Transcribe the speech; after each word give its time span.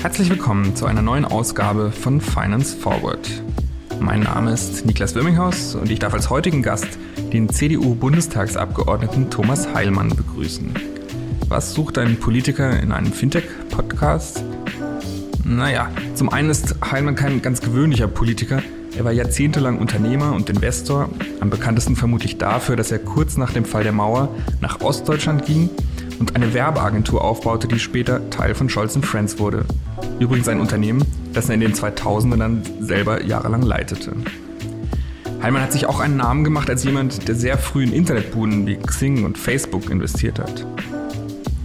Herzlich 0.00 0.30
willkommen 0.30 0.74
zu 0.74 0.86
einer 0.86 1.02
neuen 1.02 1.24
Ausgabe 1.24 1.92
von 1.92 2.20
Finance 2.20 2.76
Forward. 2.76 3.28
Mein 4.00 4.20
Name 4.20 4.52
ist 4.52 4.84
Niklas 4.84 5.14
Wirminghaus 5.14 5.74
und 5.74 5.90
ich 5.90 6.00
darf 6.00 6.12
als 6.14 6.28
heutigen 6.30 6.62
Gast 6.62 6.98
den 7.32 7.48
CDU-Bundestagsabgeordneten 7.48 9.30
Thomas 9.30 9.72
Heilmann 9.74 10.08
begrüßen. 10.08 10.74
Was 11.48 11.74
sucht 11.74 11.98
ein 11.98 12.18
Politiker 12.18 12.80
in 12.80 12.90
einem 12.90 13.12
Fintech-Podcast? 13.12 14.42
Naja, 15.44 15.90
zum 16.14 16.30
einen 16.30 16.50
ist 16.50 16.74
Heilmann 16.84 17.14
kein 17.14 17.40
ganz 17.42 17.60
gewöhnlicher 17.60 18.08
Politiker. 18.08 18.62
Er 18.98 19.04
war 19.04 19.12
jahrzehntelang 19.12 19.78
Unternehmer 19.78 20.32
und 20.32 20.50
Investor, 20.50 21.08
am 21.38 21.50
bekanntesten 21.50 21.94
vermutlich 21.94 22.36
dafür, 22.36 22.74
dass 22.74 22.90
er 22.90 22.98
kurz 22.98 23.36
nach 23.36 23.52
dem 23.52 23.64
Fall 23.64 23.84
der 23.84 23.92
Mauer 23.92 24.28
nach 24.60 24.80
Ostdeutschland 24.80 25.46
ging 25.46 25.70
und 26.18 26.34
eine 26.34 26.52
Werbeagentur 26.52 27.22
aufbaute, 27.22 27.68
die 27.68 27.78
später 27.78 28.28
Teil 28.30 28.56
von 28.56 28.68
Scholz 28.68 28.98
Friends 29.02 29.38
wurde. 29.38 29.64
Übrigens 30.18 30.48
ein 30.48 30.58
Unternehmen, 30.58 31.04
das 31.32 31.48
er 31.48 31.54
in 31.54 31.60
den 31.60 31.74
2000ern 31.74 32.38
dann 32.38 32.62
selber 32.80 33.22
jahrelang 33.22 33.62
leitete. 33.62 34.16
Heilmann 35.40 35.62
hat 35.62 35.72
sich 35.72 35.86
auch 35.86 36.00
einen 36.00 36.16
Namen 36.16 36.42
gemacht 36.42 36.68
als 36.68 36.82
jemand, 36.82 37.28
der 37.28 37.36
sehr 37.36 37.56
früh 37.56 37.84
in 37.84 37.92
Internetbuden 37.92 38.66
wie 38.66 38.78
Xing 38.78 39.24
und 39.24 39.38
Facebook 39.38 39.90
investiert 39.90 40.40
hat. 40.40 40.66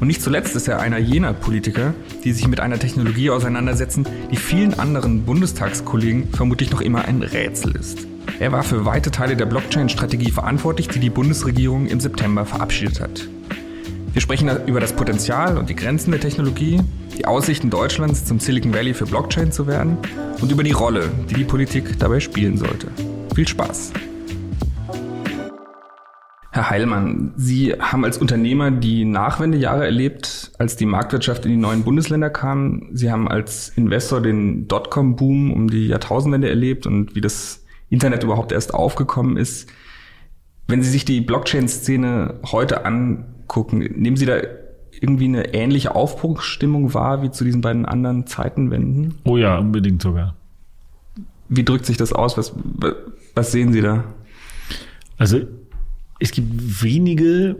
Und 0.04 0.08
nicht 0.08 0.22
zuletzt 0.22 0.54
ist 0.58 0.68
er 0.68 0.82
einer 0.82 0.98
jener 0.98 1.32
Politiker, 1.32 1.94
die 2.26 2.34
sich 2.34 2.46
mit 2.50 2.60
einer 2.60 2.78
Technologie 2.78 3.30
auseinandersetzen, 3.30 4.06
die 4.30 4.36
vielen 4.36 4.78
anderen 4.78 5.24
Bundestagskollegen 5.24 6.28
vermutlich 6.34 6.72
noch 6.72 6.82
immer 6.82 7.06
ein 7.06 7.22
Rätsel 7.22 7.74
ist. 7.78 8.06
Er 8.38 8.52
war 8.52 8.64
für 8.64 8.84
weite 8.84 9.12
Teile 9.12 9.38
der 9.38 9.46
Blockchain-Strategie 9.46 10.32
verantwortlich, 10.32 10.90
die 10.90 11.00
die 11.00 11.10
Bundesregierung 11.10 11.88
im 11.88 12.02
September 12.02 12.46
verabschiedet 12.46 13.00
hat. 13.00 13.30
Wir 14.12 14.22
sprechen 14.22 14.52
über 14.68 14.82
das 14.82 14.92
Potenzial 14.92 15.58
und 15.58 15.70
die 15.70 15.76
Grenzen 15.76 16.12
der 16.12 16.20
Technologie, 16.20 16.82
die 17.18 17.26
Aussichten 17.26 17.70
Deutschlands 17.70 18.26
zum 18.26 18.42
Silicon 18.42 18.74
Valley 18.74 18.94
für 18.94 19.06
Blockchain 19.06 19.54
zu 19.54 19.68
werden 19.68 19.98
und 20.42 20.52
über 20.52 20.64
die 20.64 20.74
Rolle, 20.74 21.10
die 21.30 21.36
die 21.36 21.46
Politik 21.46 21.98
dabei 21.98 22.20
spielen 22.20 22.58
sollte. 22.58 22.90
Viel 23.34 23.48
Spaß! 23.48 23.94
Herr 26.54 26.70
Heilmann, 26.70 27.34
Sie 27.36 27.74
haben 27.74 28.06
als 28.06 28.20
Unternehmer 28.20 28.70
die 28.70 29.06
Nachwendejahre 29.06 29.86
erlebt, 29.86 30.52
als 30.60 30.76
die 30.76 30.86
Marktwirtschaft 30.86 31.46
in 31.46 31.52
die 31.52 31.58
neuen 31.58 31.84
Bundesländer 31.84 32.30
kam. 32.30 32.90
Sie 32.92 33.12
haben 33.12 33.28
als 33.28 33.70
Investor 33.70 34.22
den 34.22 34.68
Dotcom-Boom 34.68 35.52
um 35.52 35.68
die 35.68 35.88
Jahrtausendwende 35.88 36.48
erlebt 36.48 36.86
und 36.86 37.16
wie 37.16 37.22
das 37.22 37.66
Internet 37.90 38.24
überhaupt 38.24 38.52
erst 38.52 38.72
aufgekommen 38.72 39.36
ist. 39.36 39.68
Wenn 40.68 40.84
Sie 40.84 40.92
sich 40.92 41.06
die 41.06 41.22
Blockchain-Szene 41.22 42.36
heute 42.52 42.86
angucken, 42.86 43.80
nehmen 43.80 44.16
Sie 44.16 44.28
da 44.28 44.38
irgendwie 44.92 45.26
eine 45.26 45.56
ähnliche 45.56 45.96
Aufbruchsstimmung 45.96 46.94
wahr 46.94 47.24
wie 47.24 47.32
zu 47.32 47.46
diesen 47.46 47.62
beiden 47.62 47.88
anderen 47.88 48.28
Zeitenwenden? 48.28 49.16
Oh 49.24 49.38
ja, 49.38 49.58
unbedingt 49.58 50.04
sogar. 50.04 50.36
Wie 51.50 51.66
drückt 51.66 51.88
sich 51.88 51.98
das 51.98 52.14
aus? 52.14 52.38
Was, 52.38 52.54
was 53.34 53.52
sehen 53.52 53.74
Sie 53.74 53.82
da? 53.82 54.04
Also 55.18 55.40
es 56.24 56.32
gibt 56.32 56.82
wenige 56.82 57.58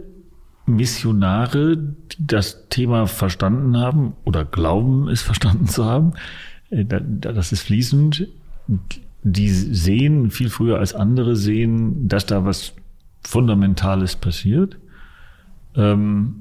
Missionare, 0.64 1.76
die 1.76 2.26
das 2.26 2.70
Thema 2.70 3.06
verstanden 3.06 3.76
haben 3.76 4.14
oder 4.24 4.46
glauben, 4.46 5.08
es 5.08 5.20
verstanden 5.20 5.66
zu 5.66 5.84
haben. 5.84 6.14
Äh, 6.70 6.86
das 6.86 7.52
ist 7.52 7.60
fließend. 7.60 8.26
Die 9.22 9.50
sehen 9.50 10.30
viel 10.30 10.48
früher 10.48 10.78
als 10.78 10.94
andere 10.94 11.36
sehen, 11.36 12.08
dass 12.08 12.24
da 12.24 12.46
was 12.46 12.72
Fundamentales 13.22 14.16
passiert. 14.16 14.78
Ähm, 15.76 16.36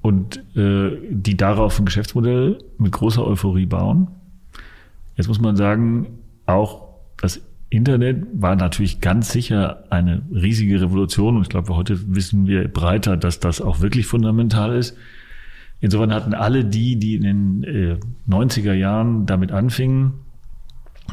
und 0.00 0.42
äh, 0.56 0.98
die 1.10 1.36
darauf 1.36 1.78
ein 1.78 1.84
Geschäftsmodell 1.84 2.58
mit 2.78 2.90
großer 2.90 3.24
Euphorie 3.24 3.66
bauen. 3.66 4.08
Jetzt 5.16 5.28
muss 5.28 5.40
man 5.40 5.54
sagen, 5.54 6.18
auch 6.44 6.91
Internet 7.72 8.26
war 8.34 8.54
natürlich 8.54 9.00
ganz 9.00 9.32
sicher 9.32 9.84
eine 9.88 10.20
riesige 10.30 10.80
Revolution 10.80 11.36
und 11.36 11.42
ich 11.42 11.48
glaube, 11.48 11.74
heute 11.74 12.14
wissen 12.14 12.46
wir 12.46 12.68
breiter, 12.68 13.16
dass 13.16 13.40
das 13.40 13.62
auch 13.62 13.80
wirklich 13.80 14.06
fundamental 14.06 14.76
ist. 14.76 14.96
Insofern 15.80 16.12
hatten 16.12 16.34
alle 16.34 16.66
die, 16.66 16.96
die 16.96 17.16
in 17.16 17.22
den 17.22 17.64
äh, 17.64 17.98
90er 18.28 18.74
Jahren 18.74 19.24
damit 19.24 19.52
anfingen, 19.52 20.12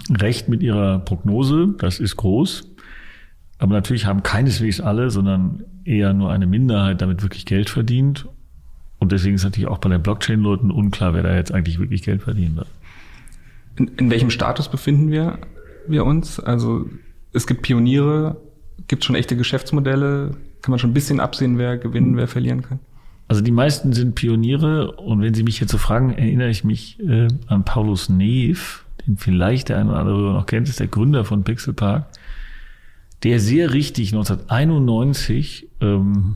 recht 0.09 0.49
mit 0.49 0.61
ihrer 0.61 0.99
Prognose. 0.99 1.75
Das 1.77 1.99
ist 1.99 2.17
groß. 2.17 2.69
Aber 3.57 3.73
natürlich 3.73 4.05
haben 4.05 4.21
keineswegs 4.21 4.81
alle, 4.81 5.11
sondern 5.11 5.63
eher 5.85 6.13
nur 6.13 6.29
eine 6.29 6.45
Minderheit 6.45 7.01
damit 7.01 7.23
wirklich 7.23 7.45
Geld 7.45 7.69
verdient. 7.69 8.27
Und 8.99 9.13
deswegen 9.13 9.35
ist 9.35 9.45
natürlich 9.45 9.69
auch 9.69 9.77
bei 9.77 9.89
den 9.89 10.03
Blockchain-Leuten 10.03 10.71
unklar, 10.71 11.13
wer 11.13 11.23
da 11.23 11.33
jetzt 11.35 11.53
eigentlich 11.53 11.79
wirklich 11.79 12.03
Geld 12.03 12.21
verdienen 12.21 12.57
wird. 12.57 12.67
In, 13.77 13.87
in 13.97 14.11
welchem 14.11 14.29
Status 14.29 14.69
befinden 14.69 15.09
wir, 15.09 15.39
wir 15.87 16.05
uns? 16.05 16.39
Also 16.39 16.89
es 17.33 17.47
gibt 17.47 17.61
Pioniere, 17.61 18.37
gibt 18.87 19.03
schon 19.05 19.15
echte 19.15 19.35
Geschäftsmodelle, 19.35 20.31
kann 20.61 20.71
man 20.71 20.79
schon 20.79 20.91
ein 20.91 20.93
bisschen 20.93 21.19
absehen, 21.19 21.57
wer 21.57 21.77
gewinnen, 21.77 22.17
wer 22.17 22.27
verlieren 22.27 22.61
kann? 22.61 22.79
Also 23.27 23.41
die 23.41 23.51
meisten 23.51 23.93
sind 23.93 24.15
Pioniere 24.15 24.93
und 24.93 25.21
wenn 25.21 25.35
Sie 25.35 25.43
mich 25.43 25.59
jetzt 25.59 25.71
so 25.71 25.77
fragen, 25.77 26.11
erinnere 26.11 26.49
ich 26.49 26.63
mich 26.63 26.99
äh, 26.99 27.27
an 27.47 27.63
Paulus 27.63 28.09
Neef, 28.09 28.85
den 29.05 29.17
vielleicht 29.17 29.69
der 29.69 29.77
eine 29.77 29.91
oder 29.91 29.99
andere 29.99 30.33
noch 30.33 30.47
kennt, 30.47 30.67
ist 30.67 30.79
der 30.79 30.87
Gründer 30.87 31.23
von 31.23 31.43
Pixel 31.43 31.73
Park, 31.73 32.07
der 33.23 33.39
sehr 33.39 33.73
richtig 33.73 34.13
1991 34.13 35.67
ähm, 35.79 36.35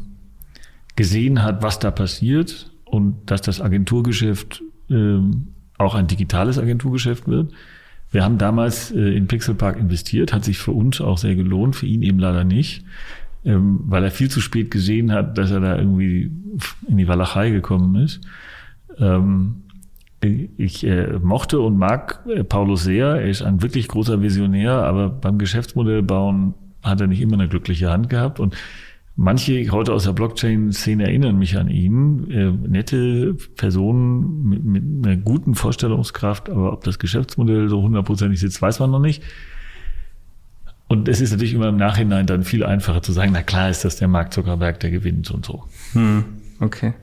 gesehen 0.96 1.42
hat, 1.42 1.64
was 1.64 1.80
da 1.80 1.90
passiert 1.90 2.72
und 2.86 3.16
dass 3.26 3.42
das 3.42 3.60
Agenturgeschäft 3.60 4.62
ähm, 4.90 5.48
auch 5.80 5.96
ein 5.96 6.08
digitales 6.08 6.60
Agenturgeschäft 6.60 7.28
wird. 7.28 7.52
Wir 8.14 8.24
haben 8.24 8.38
damals 8.38 8.92
äh, 8.92 9.18
in 9.18 9.28
Pixelpark 9.28 9.78
investiert, 9.78 10.34
hat 10.34 10.46
sich 10.46 10.60
für 10.60 10.72
uns 10.72 11.02
auch 11.02 11.18
sehr 11.18 11.36
gelohnt, 11.36 11.76
für 11.76 11.88
ihn 11.88 12.04
eben 12.04 12.20
leider 12.20 12.44
nicht, 12.44 12.86
ähm, 13.44 13.80
weil 13.86 14.04
er 14.04 14.12
viel 14.12 14.30
zu 14.30 14.40
spät 14.40 14.70
gesehen 14.70 15.12
hat, 15.12 15.38
dass 15.38 15.50
er 15.50 15.60
da 15.60 15.76
irgendwie 15.76 16.32
in 16.88 16.98
die 16.98 17.08
Walachei 17.08 17.50
gekommen 17.50 17.96
ist. 17.96 18.22
Ähm, 19.00 19.64
ich 20.22 20.86
äh, 20.86 21.20
mochte 21.22 21.60
und 21.60 21.78
mag 21.78 22.24
äh, 22.28 22.44
Paulus 22.44 22.84
sehr. 22.84 23.08
Er 23.16 23.28
ist 23.28 23.42
ein 23.42 23.64
wirklich 23.64 23.88
großer 23.88 24.22
Visionär, 24.22 24.74
aber 24.74 25.10
beim 25.10 25.40
Geschäftsmodell 25.40 26.04
bauen 26.04 26.54
hat 26.84 27.02
er 27.02 27.08
nicht 27.08 27.20
immer 27.20 27.34
eine 27.34 27.50
glückliche 27.50 27.90
Hand 27.90 28.10
gehabt. 28.10 28.40
Und 28.40 28.56
Manche 29.16 29.70
heute 29.72 29.94
aus 29.94 30.06
der 30.06 30.14
Blockchain-Szene 30.14 31.04
erinnern 31.04 31.38
mich 31.38 31.56
an 31.56 31.70
ihn. 31.70 32.32
Äh, 32.32 32.52
nette 32.68 33.36
Personen 33.56 34.50
mit, 34.50 34.64
mit 34.66 35.06
einer 35.06 35.18
guten 35.18 35.54
Vorstellungskraft, 35.54 36.50
aber 36.50 36.74
ob 36.74 36.84
das 36.84 36.98
Geschäftsmodell 36.98 37.70
so 37.70 37.84
hundertprozentig 37.84 38.40
sitzt, 38.40 38.62
weiß 38.62 38.80
man 38.80 38.90
noch 38.90 39.00
nicht. 39.00 39.22
Und 40.88 41.08
es 41.08 41.22
ist 41.22 41.32
natürlich 41.32 41.54
immer 41.54 41.70
im 41.70 41.78
Nachhinein 41.78 42.26
dann 42.26 42.44
viel 42.44 42.64
einfacher 42.64 43.04
zu 43.04 43.12
sagen, 43.12 43.32
na 43.34 43.44
klar 43.44 43.70
ist 43.70 43.86
das 43.86 43.98
der 43.98 44.08
Mark 44.08 44.34
Zuckerberg, 44.34 44.80
der 44.80 44.90
gewinnt 44.90 45.30
und 45.30 45.46
so. 45.46 45.64
Hm, 45.94 46.24
okay. 46.60 46.94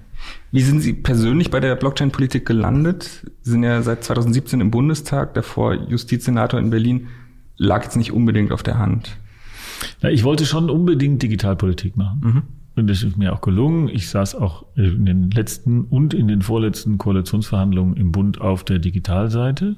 Wie 0.50 0.62
sind 0.62 0.80
Sie 0.80 0.92
persönlich 0.92 1.50
bei 1.50 1.60
der 1.60 1.76
Blockchain-Politik 1.76 2.44
gelandet? 2.44 3.24
Sie 3.42 3.52
sind 3.52 3.62
ja 3.62 3.82
seit 3.82 4.02
2017 4.04 4.60
im 4.60 4.70
Bundestag, 4.70 5.34
davor 5.34 5.74
Justizsenator 5.74 6.58
in 6.58 6.70
Berlin. 6.70 7.08
Lag 7.56 7.84
jetzt 7.84 7.96
nicht 7.96 8.12
unbedingt 8.12 8.52
auf 8.52 8.62
der 8.62 8.78
Hand. 8.78 9.16
Na, 10.02 10.10
ich 10.10 10.24
wollte 10.24 10.46
schon 10.46 10.70
unbedingt 10.70 11.22
Digitalpolitik 11.22 11.96
machen. 11.96 12.20
Mhm. 12.22 12.42
Und 12.76 12.88
das 12.88 13.02
ist 13.02 13.16
mir 13.16 13.32
auch 13.32 13.40
gelungen. 13.40 13.88
Ich 13.88 14.08
saß 14.08 14.36
auch 14.36 14.64
in 14.74 15.04
den 15.04 15.30
letzten 15.30 15.84
und 15.84 16.14
in 16.14 16.28
den 16.28 16.42
vorletzten 16.42 16.98
Koalitionsverhandlungen 16.98 17.96
im 17.96 18.12
Bund 18.12 18.40
auf 18.40 18.64
der 18.64 18.78
Digitalseite. 18.78 19.76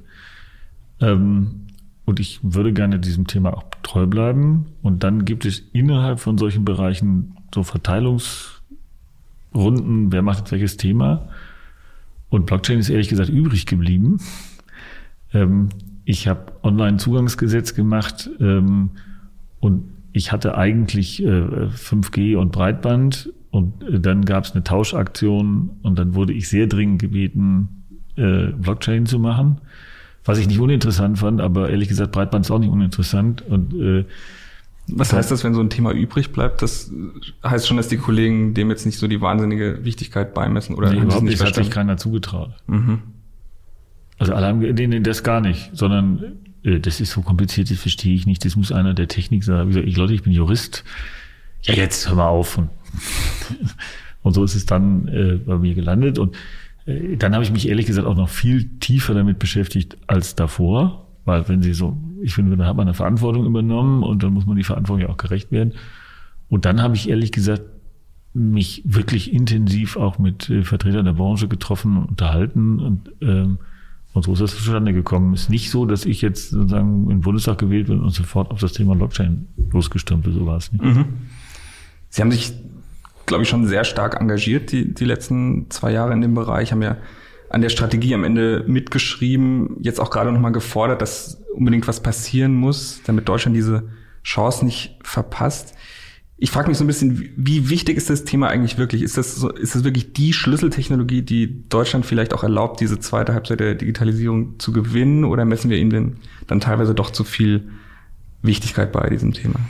Ähm, 1.01 1.63
und 2.05 2.21
ich 2.21 2.41
würde 2.43 2.73
gerne 2.73 2.99
diesem 2.99 3.27
Thema 3.27 3.57
auch 3.57 3.65
treu 3.83 4.07
bleiben. 4.07 4.67
Und 4.83 5.05
dann 5.05 5.25
gibt 5.25 5.47
es 5.47 5.61
innerhalb 5.73 6.21
von 6.21 6.39
solchen 6.39 6.65
Bereichen 6.65 7.37
so 7.55 7.63
Verteilungsrunden, 7.63 10.13
wer 10.13 10.23
macht 10.23 10.39
jetzt 10.39 10.53
welches 10.53 10.77
Thema. 10.77 11.29
Und 12.29 12.47
Blockchain 12.47 12.79
ist 12.79 12.89
ehrlich 12.89 13.09
gesagt 13.09 13.29
übrig 13.29 13.67
geblieben. 13.67 14.19
Ähm, 15.33 15.69
ich 16.05 16.29
habe 16.29 16.53
Online-Zugangsgesetz 16.63 17.75
gemacht 17.75 18.31
ähm, 18.41 18.91
und 19.61 19.85
ich 20.13 20.33
hatte 20.33 20.57
eigentlich 20.57 21.23
äh, 21.23 21.27
5G 21.27 22.37
und 22.37 22.53
Breitband 22.53 23.33
und 23.51 23.83
äh, 23.83 24.01
dann 24.01 24.25
gab 24.25 24.45
es 24.45 24.53
eine 24.53 24.65
Tauschaktion 24.65 25.71
und 25.83 25.99
dann 25.99 26.15
wurde 26.15 26.33
ich 26.33 26.49
sehr 26.49 26.67
dringend 26.67 27.01
gebeten, 27.01 27.85
äh, 28.17 28.49
Blockchain 28.49 29.07
zu 29.07 29.19
machen. 29.19 29.61
Was 30.25 30.39
ich 30.39 30.47
nicht 30.47 30.61
uninteressant 30.61 31.19
fand, 31.19 31.41
aber 31.41 31.71
ehrlich 31.71 31.89
gesagt, 31.89 32.13
Breitband 32.13 32.45
ist 32.45 32.51
auch 32.51 32.61
nicht 32.61 32.71
uninteressant. 32.71 33.43
Und 33.43 33.75
äh, 33.75 34.05
was 34.87 35.13
heißt 35.13 35.31
das, 35.31 35.43
wenn 35.43 35.55
so 35.55 35.61
ein 35.61 35.71
Thema 35.71 35.93
übrig 35.93 36.33
bleibt? 36.33 36.63
Das 36.63 36.93
heißt 37.45 37.67
schon, 37.67 37.77
dass 37.77 37.89
die 37.89 37.97
Kollegen 37.97 38.55
dem 38.55 38.71
jetzt 38.71 38.87
nicht 38.87 38.99
so 38.99 39.09
die 39.09 39.21
wahnsinnige 39.21 39.85
Wichtigkeit 39.85 40.35
beimessen 40.35 40.77
oder 40.77 40.91
nee, 40.91 41.01
überhaupt 41.01 41.25
nicht, 41.25 41.43
hat 41.43 41.55
sich 41.55 41.71
keiner 41.71 41.97
zugetraut. 41.97 42.51
Mhm. 42.67 43.01
Also 44.19 44.35
alle 44.35 44.47
haben 44.47 44.77
denen 44.77 45.03
das 45.03 45.25
gar 45.25 45.41
nicht, 45.41 45.71
sondern 45.73 46.39
das 46.63 47.01
ist 47.01 47.11
so 47.11 47.23
kompliziert, 47.23 47.71
das 47.71 47.79
verstehe 47.79 48.15
ich 48.15 48.27
nicht. 48.27 48.45
Das 48.45 48.57
muss 48.57 48.73
einer 48.73 48.95
der 48.95 49.09
Technik 49.09 49.45
sagen. 49.45 49.77
Ich, 49.77 49.97
Leute, 49.97 50.15
ich 50.15 50.23
bin 50.23 50.33
Jurist. 50.33 50.85
Ja, 51.63 51.75
jetzt 51.75 52.09
hör 52.09 52.17
mal 52.17 52.29
auf. 52.29 52.61
Und 54.23 54.35
so 54.35 54.45
ist 54.45 54.55
es 54.55 54.67
dann 54.67 55.09
äh, 55.09 55.39
bei 55.45 55.59
mir 55.59 55.75
gelandet. 55.75 56.19
Und 56.19 56.37
äh, 56.87 57.17
dann 57.17 57.35
habe 57.35 57.45
ich 57.45 57.53
mich 57.53 57.69
ehrlich 57.69 57.87
gesagt 57.87 58.07
auch 58.07 58.15
noch 58.17 58.29
viel 58.29 58.79
tiefer 58.79 59.15
damit 59.15 59.39
beschäftigt 59.39 59.97
als 60.07 60.37
davor. 60.37 61.09
Weil 61.25 61.49
wenn 61.49 61.63
sie 61.63 61.73
so, 61.73 61.97
ich 62.23 62.35
finde, 62.35 62.57
dann 62.57 62.67
hat 62.67 62.77
man 62.77 62.87
eine 62.87 62.95
Verantwortung 62.95 63.47
übernommen 63.47 64.03
und 64.03 64.23
dann 64.23 64.33
muss 64.33 64.47
man 64.47 64.57
die 64.57 64.65
Verantwortung 64.65 65.03
ja 65.03 65.09
auch 65.09 65.17
gerecht 65.17 65.53
werden. 65.53 65.75
Und 66.49 66.65
dann 66.65 66.83
habe 66.83 66.95
ich 66.95 67.09
ehrlich 67.09 67.33
gesagt 67.33 67.63
mich 68.35 68.83
wirklich 68.85 69.33
intensiv 69.33 69.97
auch 69.97 70.19
mit 70.19 70.49
äh, 70.49 70.63
Vertretern 70.63 71.05
der 71.05 71.13
Branche 71.13 71.49
getroffen 71.49 71.97
und 71.97 72.05
unterhalten 72.07 72.81
und 72.81 73.13
ähm, 73.21 73.59
und 74.15 74.25
so 74.25 74.33
ist 74.33 74.41
das 74.41 74.57
zustande 74.57 74.93
gekommen. 74.93 75.33
Ist 75.33 75.49
nicht 75.49 75.71
so, 75.71 75.87
dass 75.87 76.05
ich 76.05 76.21
jetzt 76.21 76.51
sozusagen 76.51 77.05
in 77.05 77.09
den 77.09 77.21
Bundestag 77.23 77.59
gewählt 77.59 77.87
bin 77.87 78.01
und 78.01 78.11
sofort 78.11 78.51
auf 78.51 78.61
das 78.61 78.73
Thema 78.73 78.95
Blockchain 78.95 79.49
losgestürmt 79.73 80.25
bin. 80.25 80.35
So 80.35 80.47
war 80.47 80.59
es 80.59 80.71
nicht. 80.71 80.85
Mhm. 80.85 81.07
Sie 82.11 82.21
haben 82.21 82.31
sich, 82.31 82.53
glaube 83.25 83.43
ich, 83.45 83.49
schon 83.49 83.67
sehr 83.67 83.85
stark 83.85 84.21
engagiert 84.21 84.71
die, 84.73 84.93
die 84.93 85.05
letzten 85.07 85.71
zwei 85.71 85.93
Jahre 85.93 86.13
in 86.13 86.21
dem 86.21 86.35
Bereich, 86.35 86.73
haben 86.73 86.83
ja 86.83 86.99
an 87.49 87.63
der 87.63 87.71
Strategie 87.71 88.15
am 88.15 88.25
Ende 88.25 88.65
mitgeschrieben, 88.67 89.77
jetzt 89.81 90.01
auch 90.01 90.11
gerade 90.11 90.33
nochmal 90.33 90.53
gefordert, 90.53 91.03
dass 91.03 91.43
unbedingt 91.55 91.87
was 91.89 92.03
passieren 92.03 92.55
muss, 92.55 93.01
damit 93.05 93.29
Deutschland 93.29 93.57
diese 93.57 93.89
Chance 94.25 94.65
nicht 94.65 94.99
verpasst. 95.03 95.75
Ich 96.43 96.51
frage 96.51 96.69
mich 96.69 96.77
so 96.77 96.83
ein 96.83 96.89
bisschen, 96.89 97.31
wie 97.37 97.71
wichtig 97.71 97.97
ist 97.97 98.11
das 98.11 98.25
Thema 98.25 98.49
eigentlich 98.49 98.77
wirklich? 98.77 99.03
Ist 99.03 99.17
das, 99.17 99.37
so, 99.37 99.49
ist 99.49 99.77
das 99.77 99.85
wirklich 99.85 100.13
die 100.13 100.33
Schlüsseltechnologie, 100.33 101.23
die 101.23 101.69
Deutschland 101.69 102.05
vielleicht 102.05 102.35
auch 102.35 102.43
erlaubt, 102.43 102.81
diese 102.81 102.99
zweite 102.99 103.33
Halbzeit 103.33 103.61
der 103.61 103.77
Digitalisierung 103.77 104.59
zu 104.59 104.73
gewinnen? 104.73 105.23
Oder 105.23 105.45
messen 105.45 105.71
wir 105.71 105.79
ihm 105.79 105.91
denn 105.91 106.17
dann 106.49 106.59
teilweise 106.59 106.97
doch 106.97 107.11
zu 107.11 107.23
viel 107.23 107.69
Wichtigkeit 108.43 108.91
bei 108.91 109.09
diesem 109.09 109.33
Thema? 109.33 109.61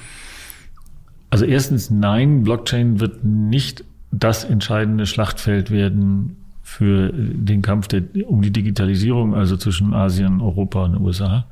Also 1.28 1.44
erstens, 1.44 1.90
nein, 1.90 2.42
Blockchain 2.42 3.00
wird 3.00 3.22
nicht 3.22 3.84
das 4.10 4.42
entscheidende 4.42 5.04
Schlachtfeld 5.04 5.70
werden 5.70 6.38
für 6.62 7.12
den 7.12 7.60
Kampf 7.60 7.88
der, 7.88 8.02
um 8.26 8.40
die 8.40 8.50
Digitalisierung, 8.50 9.34
also 9.34 9.58
zwischen 9.58 9.92
Asien, 9.92 10.40
Europa 10.40 10.86
und 10.86 10.92
den 10.92 11.02
USA. 11.02 11.44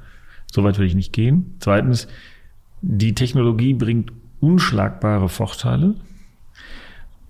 Soweit 0.50 0.78
will 0.78 0.86
ich 0.86 0.94
nicht 0.94 1.12
gehen. 1.12 1.56
Zweitens, 1.58 2.08
die 2.80 3.14
Technologie 3.14 3.74
bringt 3.74 4.12
unschlagbare 4.40 5.28
Vorteile. 5.28 5.94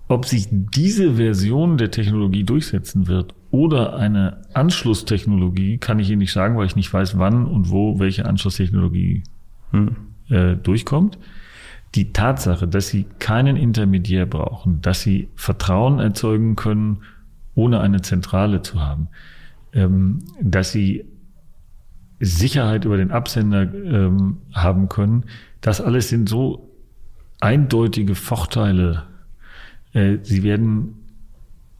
Ob 0.07 0.25
sich 0.25 0.47
diese 0.49 1.15
Version 1.15 1.77
der 1.77 1.91
Technologie 1.91 2.43
durchsetzen 2.43 3.07
wird 3.07 3.33
oder 3.49 3.95
eine 3.95 4.41
Anschlusstechnologie, 4.53 5.77
kann 5.77 5.99
ich 5.99 6.09
Ihnen 6.09 6.19
nicht 6.19 6.33
sagen, 6.33 6.57
weil 6.57 6.65
ich 6.65 6.75
nicht 6.75 6.93
weiß, 6.93 7.17
wann 7.17 7.45
und 7.45 7.69
wo 7.69 7.99
welche 7.99 8.25
Anschlusstechnologie 8.25 9.23
hm. 9.71 9.95
äh, 10.29 10.55
durchkommt. 10.55 11.17
Die 11.95 12.11
Tatsache, 12.13 12.67
dass 12.67 12.87
Sie 12.89 13.05
keinen 13.19 13.55
Intermediär 13.57 14.25
brauchen, 14.25 14.81
dass 14.81 15.01
Sie 15.01 15.29
Vertrauen 15.35 15.99
erzeugen 15.99 16.55
können, 16.55 17.03
ohne 17.55 17.79
eine 17.81 18.01
Zentrale 18.01 18.61
zu 18.61 18.81
haben, 18.81 19.09
ähm, 19.73 20.19
dass 20.41 20.71
Sie 20.71 21.05
Sicherheit 22.19 22.85
über 22.85 22.97
den 22.97 23.11
Absender 23.11 23.61
ähm, 23.73 24.37
haben 24.53 24.89
können, 24.89 25.25
das 25.61 25.81
alles 25.81 26.09
sind 26.09 26.29
so 26.29 26.70
eindeutige 27.41 28.15
Vorteile. 28.15 29.03
Äh, 29.93 30.17
sie 30.23 30.43
werden 30.43 30.95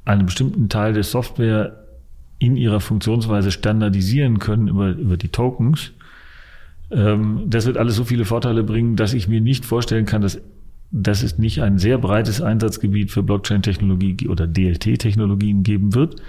einen 0.04 0.26
bestimmten 0.26 0.68
Teil 0.68 0.94
der 0.94 1.04
Software 1.04 1.78
in 2.40 2.58
ihrer 2.58 2.80
Funktionsweise 2.80 3.52
standardisieren 3.52 4.40
können 4.40 4.68
über, 4.68 4.90
über 4.90 5.16
die 5.16 5.30
Tokens. 5.30 5.92
Ähm, 6.90 7.44
das 7.48 7.66
wird 7.66 7.78
alles 7.78 7.96
so 7.96 8.04
viele 8.04 8.26
Vorteile 8.26 8.64
bringen, 8.64 8.96
dass 8.96 9.14
ich 9.14 9.28
mir 9.28 9.42
nicht 9.42 9.64
vorstellen 9.64 10.06
kann, 10.06 10.22
dass, 10.22 10.42
dass 10.90 11.24
es 11.24 11.38
nicht 11.38 11.62
ein 11.62 11.78
sehr 11.78 11.98
breites 12.00 12.42
Einsatzgebiet 12.42 13.12
für 13.12 13.24
Blockchain-Technologie 13.24 14.28
oder 14.28 14.48
DLT-Technologien 14.48 15.64
geben 15.64 15.94
wird. 15.94 16.22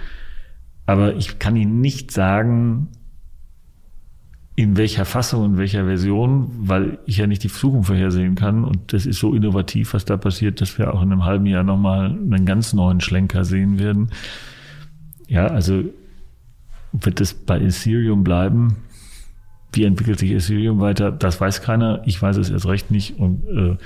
Aber 0.85 1.15
ich 1.15 1.39
kann 1.39 1.55
Ihnen 1.55 1.81
nicht 1.81 2.11
sagen, 2.11 2.89
in 4.55 4.77
welcher 4.77 5.05
Fassung 5.05 5.43
und 5.43 5.57
welcher 5.57 5.85
Version, 5.85 6.51
weil 6.59 6.99
ich 7.05 7.17
ja 7.17 7.25
nicht 7.25 7.43
die 7.43 7.49
Zukunft 7.49 7.87
vorhersehen 7.87 8.35
kann. 8.35 8.63
Und 8.63 8.93
das 8.93 9.05
ist 9.05 9.19
so 9.19 9.33
innovativ, 9.33 9.93
was 9.93 10.05
da 10.05 10.15
passiert, 10.15 10.61
dass 10.61 10.77
wir 10.77 10.93
auch 10.93 11.01
in 11.01 11.11
einem 11.11 11.25
halben 11.25 11.47
Jahr 11.47 11.63
nochmal 11.63 12.05
einen 12.05 12.45
ganz 12.45 12.73
neuen 12.73 13.01
Schlenker 13.01 13.45
sehen 13.45 13.79
werden. 13.79 14.11
Ja, 15.27 15.47
also 15.47 15.83
wird 16.91 17.19
es 17.19 17.33
bei 17.33 17.59
Ethereum 17.59 18.23
bleiben? 18.23 18.75
Wie 19.71 19.85
entwickelt 19.85 20.19
sich 20.19 20.29
Ethereum 20.29 20.79
weiter? 20.79 21.11
Das 21.11 21.41
weiß 21.41 21.63
keiner. 21.63 22.03
Ich 22.05 22.21
weiß 22.21 22.37
es 22.37 22.51
erst 22.51 22.67
recht 22.67 22.91
nicht. 22.91 23.17
Und 23.17 23.47
äh, 23.47 23.77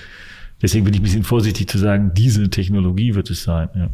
deswegen 0.61 0.83
bin 0.83 0.93
ich 0.93 0.99
ein 0.99 1.03
bisschen 1.03 1.23
vorsichtig 1.23 1.69
zu 1.69 1.77
sagen, 1.77 2.11
diese 2.13 2.49
Technologie 2.49 3.15
wird 3.15 3.29
es 3.29 3.43
sein. 3.43 3.69
Ja. 3.73 3.89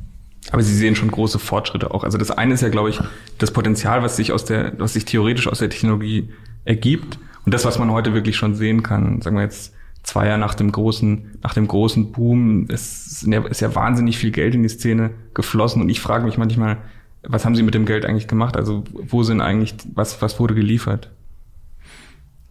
Aber 0.51 0.63
Sie 0.63 0.75
sehen 0.75 0.95
schon 0.95 1.11
große 1.11 1.37
Fortschritte 1.37 1.91
auch. 1.91 2.03
Also 2.03 2.17
das 2.17 2.31
eine 2.31 2.55
ist 2.55 2.61
ja, 2.61 2.69
glaube 2.69 2.89
ich, 2.89 2.99
das 3.37 3.51
Potenzial, 3.51 4.01
was 4.01 4.15
sich 4.15 4.31
aus 4.31 4.43
der, 4.45 4.73
was 4.79 4.93
sich 4.93 5.05
theoretisch 5.05 5.47
aus 5.47 5.59
der 5.59 5.69
Technologie 5.69 6.29
ergibt. 6.65 7.19
Und 7.45 7.53
das, 7.53 7.65
was 7.65 7.79
man 7.79 7.91
heute 7.91 8.13
wirklich 8.13 8.35
schon 8.35 8.55
sehen 8.55 8.83
kann, 8.83 9.21
sagen 9.21 9.35
wir 9.35 9.43
jetzt 9.43 9.73
zwei 10.03 10.27
Jahre 10.27 10.39
nach 10.39 10.55
dem 10.55 10.71
großen, 10.71 11.39
nach 11.41 11.53
dem 11.53 11.67
großen 11.67 12.11
Boom, 12.11 12.67
es 12.69 13.23
ist 13.23 13.61
ja 13.61 13.75
wahnsinnig 13.75 14.17
viel 14.17 14.31
Geld 14.31 14.55
in 14.55 14.63
die 14.63 14.69
Szene 14.69 15.11
geflossen. 15.33 15.81
Und 15.81 15.89
ich 15.89 15.99
frage 15.99 16.25
mich 16.25 16.37
manchmal, 16.37 16.77
was 17.23 17.45
haben 17.45 17.55
Sie 17.55 17.63
mit 17.63 17.73
dem 17.73 17.85
Geld 17.85 18.05
eigentlich 18.05 18.27
gemacht? 18.27 18.57
Also 18.57 18.83
wo 18.93 19.23
sind 19.23 19.41
eigentlich, 19.41 19.75
was, 19.93 20.21
was 20.21 20.39
wurde 20.39 20.55
geliefert? 20.55 21.09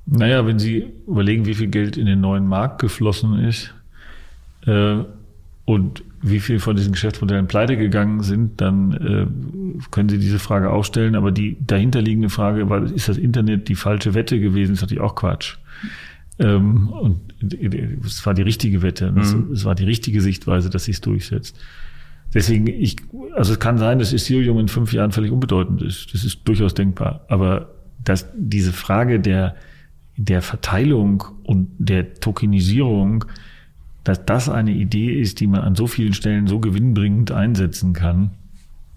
Naja, 0.06 0.46
wenn 0.46 0.58
Sie 0.58 0.92
überlegen, 1.06 1.46
wie 1.46 1.54
viel 1.54 1.68
Geld 1.68 1.96
in 1.96 2.06
den 2.06 2.20
neuen 2.20 2.48
Markt 2.48 2.80
geflossen 2.80 3.38
ist 3.44 3.74
äh, 4.66 5.04
und 5.64 6.02
wie 6.22 6.38
viel 6.38 6.60
von 6.60 6.76
diesen 6.76 6.92
Geschäftsmodellen 6.92 7.48
pleite 7.48 7.76
gegangen 7.76 8.22
sind, 8.22 8.60
dann 8.60 8.92
äh, 8.92 9.86
können 9.90 10.08
Sie 10.08 10.18
diese 10.18 10.38
Frage 10.38 10.70
auch 10.70 10.84
stellen. 10.84 11.16
Aber 11.16 11.32
die 11.32 11.56
dahinterliegende 11.60 12.30
Frage 12.30 12.70
war, 12.70 12.84
ist 12.84 13.08
das 13.08 13.18
Internet 13.18 13.68
die 13.68 13.74
falsche 13.74 14.14
Wette 14.14 14.38
gewesen? 14.38 14.74
ist 14.74 14.82
natürlich 14.82 15.02
auch 15.02 15.16
Quatsch. 15.16 15.56
Ähm, 16.38 16.88
und 16.88 17.20
es 18.04 18.24
war 18.24 18.34
die 18.34 18.42
richtige 18.42 18.82
Wette. 18.82 19.12
Es, 19.20 19.34
mhm. 19.34 19.52
es 19.52 19.64
war 19.64 19.74
die 19.74 19.84
richtige 19.84 20.20
Sichtweise, 20.20 20.70
dass 20.70 20.84
sich 20.84 20.96
es 20.96 21.00
durchsetzt. 21.00 21.58
Deswegen, 22.32 22.68
ich, 22.68 22.96
also 23.34 23.52
es 23.52 23.58
kann 23.58 23.76
sein, 23.78 23.98
dass 23.98 24.12
Ethereum 24.12 24.58
in 24.58 24.68
fünf 24.68 24.92
Jahren 24.92 25.12
völlig 25.12 25.32
unbedeutend 25.32 25.82
ist. 25.82 26.14
Das 26.14 26.24
ist 26.24 26.46
durchaus 26.48 26.72
denkbar. 26.74 27.24
Aber 27.28 27.74
dass 28.02 28.28
diese 28.36 28.72
Frage 28.72 29.20
der, 29.20 29.56
der 30.16 30.40
Verteilung 30.40 31.24
und 31.42 31.68
der 31.78 32.14
Tokenisierung 32.14 33.24
dass 34.04 34.24
das 34.24 34.48
eine 34.48 34.72
Idee 34.72 35.12
ist, 35.12 35.40
die 35.40 35.46
man 35.46 35.60
an 35.60 35.74
so 35.74 35.86
vielen 35.86 36.12
Stellen 36.12 36.46
so 36.46 36.58
gewinnbringend 36.58 37.30
einsetzen 37.30 37.92
kann, 37.92 38.32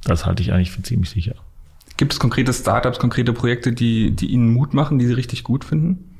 das 0.04 0.26
halte 0.26 0.42
ich 0.42 0.54
eigentlich 0.54 0.72
für 0.72 0.82
ziemlich 0.82 1.10
sicher. 1.10 1.36
Gibt 1.98 2.14
es 2.14 2.20
konkrete 2.20 2.54
Startups, 2.54 3.00
konkrete 3.00 3.34
Projekte, 3.34 3.72
die, 3.72 4.12
die 4.12 4.28
Ihnen 4.28 4.54
Mut 4.54 4.74
machen, 4.74 5.00
die 5.00 5.06
Sie 5.06 5.14
richtig 5.14 5.44
gut 5.44 5.64
finden? 5.64 6.16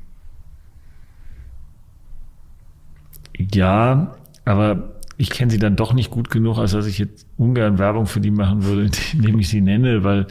Ja, 3.38 4.16
aber 4.44 4.96
ich 5.18 5.30
kenne 5.30 5.50
sie 5.50 5.58
dann 5.58 5.76
doch 5.76 5.92
nicht 5.92 6.10
gut 6.10 6.30
genug, 6.30 6.58
als 6.58 6.72
dass 6.72 6.86
ich 6.86 6.98
jetzt 6.98 7.26
ungern 7.36 7.78
Werbung 7.78 8.06
für 8.06 8.20
die 8.20 8.30
machen 8.30 8.64
würde, 8.64 8.90
indem 9.12 9.38
ich 9.38 9.48
sie 9.48 9.60
nenne, 9.60 10.04
weil 10.04 10.26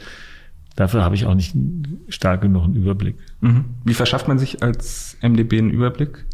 dafür 0.74 1.04
habe 1.04 1.14
ich 1.14 1.26
auch 1.26 1.34
nicht 1.34 1.54
stark 2.08 2.42
genug 2.42 2.64
einen 2.64 2.76
Überblick. 2.76 3.16
Mhm. 3.40 3.64
Wie 3.84 3.94
verschafft 3.94 4.28
man 4.28 4.38
sich 4.38 4.62
als 4.62 5.16
MDB 5.22 5.58
einen 5.58 5.70
Überblick? 5.70 6.26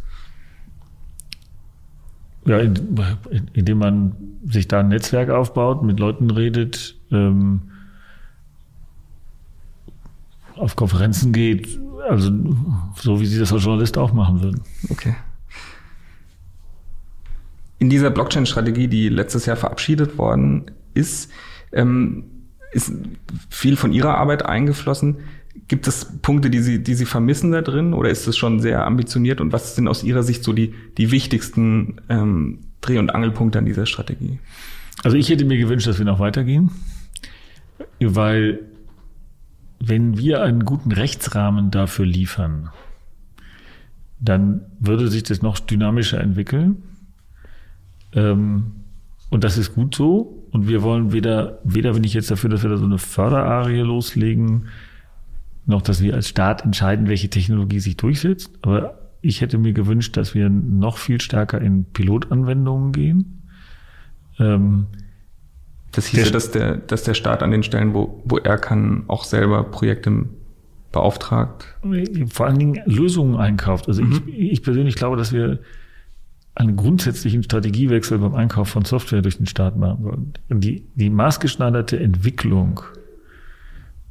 Ja, 2.45 2.59
indem 2.59 3.79
man 3.79 4.17
sich 4.45 4.67
da 4.67 4.81
ein 4.81 4.89
Netzwerk 4.89 5.31
aufbaut, 5.31 5.83
mit 5.83 6.01
Leuten 6.01 6.31
redet, 6.31 6.97
ähm, 7.11 7.63
auf 10.57 10.77
Konferenzen 10.77 11.33
geht, 11.33 11.79
also 12.09 12.31
so 12.97 13.21
wie 13.21 13.27
Sie 13.27 13.39
das 13.39 13.53
als 13.53 13.65
Journalist 13.65 13.97
auch 13.97 14.13
machen 14.13 14.43
würden. 14.43 14.61
Okay. 14.91 15.15
In 17.79 17.91
dieser 17.91 18.11
Blockchain-Strategie, 18.11 18.89
die 18.89 19.09
letztes 19.09 19.47
Jahr 19.47 19.57
verabschiedet 19.57 20.19
worden 20.19 20.71
ist, 20.95 21.31
ähm, 21.73 22.25
ist 22.73 22.93
viel 23.51 23.77
von 23.77 23.93
Ihrer 23.93 24.17
Arbeit 24.17 24.45
eingeflossen. 24.47 25.19
Gibt 25.69 25.87
es 25.87 26.19
Punkte, 26.23 26.51
die 26.51 26.61
Sie, 26.61 26.83
die 26.83 26.95
Sie 26.95 27.05
vermissen 27.05 27.53
da 27.53 27.63
drin 27.63 27.95
oder 27.95 28.11
ist 28.11 28.27
es 28.27 28.37
schon 28.37 28.61
sehr 28.61 28.87
ambitioniert 28.87 29.41
und 29.41 29.53
was 29.53 29.77
sind 29.77 29.89
aus 29.89 30.03
Ihrer 30.03 30.23
Sicht 30.23 30.45
so 30.45 30.53
die, 30.53 30.75
die 30.97 31.11
wichtigsten 31.11 32.01
ähm, 32.09 32.61
Dreh- 32.81 32.99
und 32.99 33.15
Angelpunkte 33.15 33.59
an 33.59 33.67
dieser 33.67 33.87
Strategie? 33.87 34.39
Also 35.03 35.17
ich 35.17 35.29
hätte 35.29 35.45
mir 35.45 35.59
gewünscht, 35.59 35.87
dass 35.87 35.99
wir 35.99 36.05
noch 36.05 36.21
weitergehen, 36.21 36.71
weil 38.01 38.61
wenn 39.79 40.17
wir 40.17 40.43
einen 40.43 40.65
guten 40.65 40.93
Rechtsrahmen 40.93 41.71
dafür 41.71 42.07
liefern, 42.07 42.71
dann 44.21 44.63
würde 44.79 45.09
sich 45.09 45.25
das 45.25 45.43
noch 45.43 45.59
dynamischer 45.59 46.21
entwickeln. 46.21 46.83
Ähm, 48.13 48.73
und 49.31 49.43
das 49.43 49.59
ist 49.59 49.75
gut 49.75 49.95
so. 49.95 50.47
Und 50.53 50.69
wir 50.69 50.83
wollen 50.83 51.13
weder, 51.13 51.59
weder 51.65 51.95
bin 51.95 52.05
ich 52.05 52.15
jetzt 52.15 52.31
dafür, 52.31 52.51
dass 52.51 52.63
wir 52.63 52.71
da 52.71 52.77
so 52.77 52.85
eine 52.85 52.99
Förderarie 52.99 53.81
loslegen, 53.81 54.69
noch, 55.67 55.83
dass 55.83 56.03
wir 56.03 56.15
als 56.15 56.29
Staat 56.29 56.65
entscheiden, 56.65 57.09
welche 57.09 57.31
Technologie 57.31 57.81
sich 57.81 57.97
durchsetzt. 57.97 58.51
Aber 58.63 58.99
ich 59.21 59.41
hätte 59.41 59.59
mir 59.59 59.73
gewünscht, 59.73 60.17
dass 60.17 60.35
wir 60.35 60.49
noch 60.51 60.99
viel 60.99 61.21
stärker 61.21 61.61
in 61.61 61.85
Pilotanwendungen 61.85 62.93
gehen. 62.93 63.43
Ähm, 64.39 64.87
Das 65.93 66.07
hieß 66.07 66.25
der, 66.25 66.33
dass 66.33 66.51
der, 66.51 66.77
dass 66.79 67.05
der 67.05 67.15
Staat 67.15 67.43
an 67.43 67.51
den 67.51 67.63
Stellen, 67.63 67.95
wo, 67.95 68.23
wo 68.25 68.39
er 68.39 68.59
kann, 68.59 69.05
auch 69.09 69.25
selber 69.25 69.63
Projekte 69.65 70.25
beauftragt. 70.91 71.77
Vor 72.29 72.47
allen 72.47 72.59
Dingen 72.59 72.81
Lösungen 72.87 73.37
einkauft. 73.37 73.89
Also 73.89 74.03
mhm. 74.03 74.23
ich, 74.27 74.53
ich 74.53 74.63
persönlich 74.63 74.97
glaube, 74.97 75.17
dass 75.17 75.33
wir 75.33 75.61
einen 76.55 76.77
grundsätzlichen 76.77 77.43
Strategiewechsel 77.43 78.19
beim 78.19 78.35
Einkauf 78.35 78.69
von 78.69 78.85
Software 78.85 79.23
durch 79.23 79.39
den 79.39 79.47
Staat 79.47 79.77
machen 79.77 80.03
sollen. 80.03 80.33
Die, 80.61 80.85
die 80.95 81.09
maßgeschneiderte 81.09 81.99
Entwicklung 81.99 82.81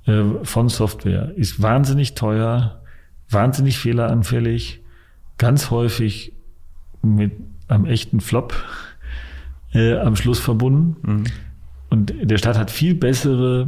von 0.06 0.70
Software 0.70 1.32
ist 1.36 1.62
wahnsinnig 1.62 2.16
teuer, 2.16 2.82
wahnsinnig 3.30 3.78
fehleranfällig, 3.78 4.82
ganz 5.38 5.70
häufig 5.70 6.34
mit 7.04 7.34
einem 7.68 7.86
echten 7.86 8.20
Flop 8.20 8.54
äh, 9.74 9.98
am 9.98 10.16
Schluss 10.16 10.40
verbunden. 10.40 10.96
Mhm. 11.02 11.24
Und 11.90 12.14
der 12.22 12.38
Staat 12.38 12.58
hat 12.58 12.72
viel 12.72 12.96
bessere 12.96 13.68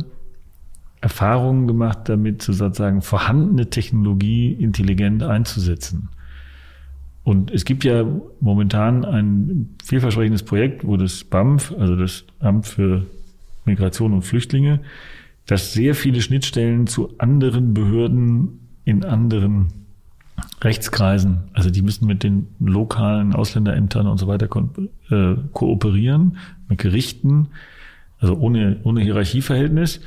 Erfahrungen 1.01 1.67
gemacht, 1.67 1.99
damit 2.05 2.41
sozusagen 2.41 3.01
vorhandene 3.01 3.69
Technologie 3.69 4.53
intelligent 4.53 5.21
einzusetzen. 5.21 6.09
Und 7.23 7.51
es 7.51 7.65
gibt 7.65 7.83
ja 7.83 8.05
momentan 8.39 9.05
ein 9.05 9.75
vielversprechendes 9.83 10.43
Projekt, 10.43 10.85
wo 10.85 10.97
das 10.97 11.23
BAMF, 11.23 11.73
also 11.77 11.95
das 11.95 12.25
Amt 12.39 12.67
für 12.67 13.05
Migration 13.65 14.13
und 14.13 14.23
Flüchtlinge, 14.23 14.79
das 15.45 15.73
sehr 15.73 15.95
viele 15.95 16.21
Schnittstellen 16.21 16.87
zu 16.87 17.17
anderen 17.17 17.73
Behörden 17.73 18.59
in 18.85 19.03
anderen 19.03 19.67
Rechtskreisen, 20.61 21.43
also 21.53 21.69
die 21.69 21.81
müssen 21.81 22.07
mit 22.07 22.23
den 22.23 22.47
lokalen 22.59 23.33
Ausländerämtern 23.33 24.07
und 24.07 24.17
so 24.17 24.27
weiter 24.27 24.47
ko 24.47 24.69
äh, 25.09 25.35
kooperieren, 25.51 26.37
mit 26.69 26.79
Gerichten, 26.79 27.49
also 28.19 28.35
ohne, 28.35 28.79
ohne 28.83 29.01
Hierarchieverhältnis. 29.01 30.01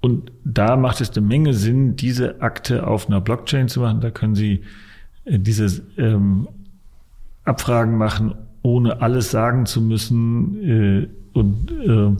Und 0.00 0.32
da 0.44 0.76
macht 0.76 1.00
es 1.00 1.16
eine 1.16 1.26
Menge 1.26 1.54
Sinn, 1.54 1.94
diese 1.96 2.40
Akte 2.40 2.86
auf 2.86 3.06
einer 3.06 3.20
Blockchain 3.20 3.68
zu 3.68 3.80
machen. 3.80 4.00
Da 4.00 4.10
können 4.10 4.34
Sie 4.34 4.62
äh, 5.24 5.38
diese 5.38 5.82
ähm, 5.96 6.48
Abfragen 7.44 7.96
machen, 7.96 8.34
ohne 8.62 9.00
alles 9.02 9.30
sagen 9.30 9.66
zu 9.66 9.80
müssen. 9.80 10.62
Äh, 10.64 11.08
und 11.32 11.70
äh, 11.70 12.16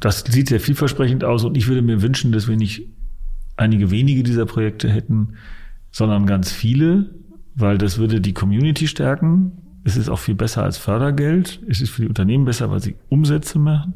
das 0.00 0.20
sieht 0.20 0.48
sehr 0.48 0.60
vielversprechend 0.60 1.24
aus. 1.24 1.44
Und 1.44 1.56
ich 1.56 1.68
würde 1.68 1.82
mir 1.82 2.02
wünschen, 2.02 2.32
dass 2.32 2.48
wir 2.48 2.56
nicht 2.56 2.88
einige 3.56 3.90
wenige 3.90 4.22
dieser 4.22 4.46
Projekte 4.46 4.88
hätten, 4.88 5.34
sondern 5.90 6.26
ganz 6.26 6.52
viele, 6.52 7.14
weil 7.54 7.78
das 7.78 7.98
würde 7.98 8.20
die 8.20 8.34
Community 8.34 8.86
stärken. 8.86 9.52
Es 9.84 9.96
ist 9.96 10.08
auch 10.08 10.18
viel 10.18 10.34
besser 10.34 10.62
als 10.62 10.78
Fördergeld. 10.78 11.60
Es 11.68 11.80
ist 11.80 11.90
für 11.90 12.02
die 12.02 12.08
Unternehmen 12.08 12.44
besser, 12.44 12.70
weil 12.70 12.80
sie 12.80 12.96
Umsätze 13.08 13.58
machen. 13.58 13.94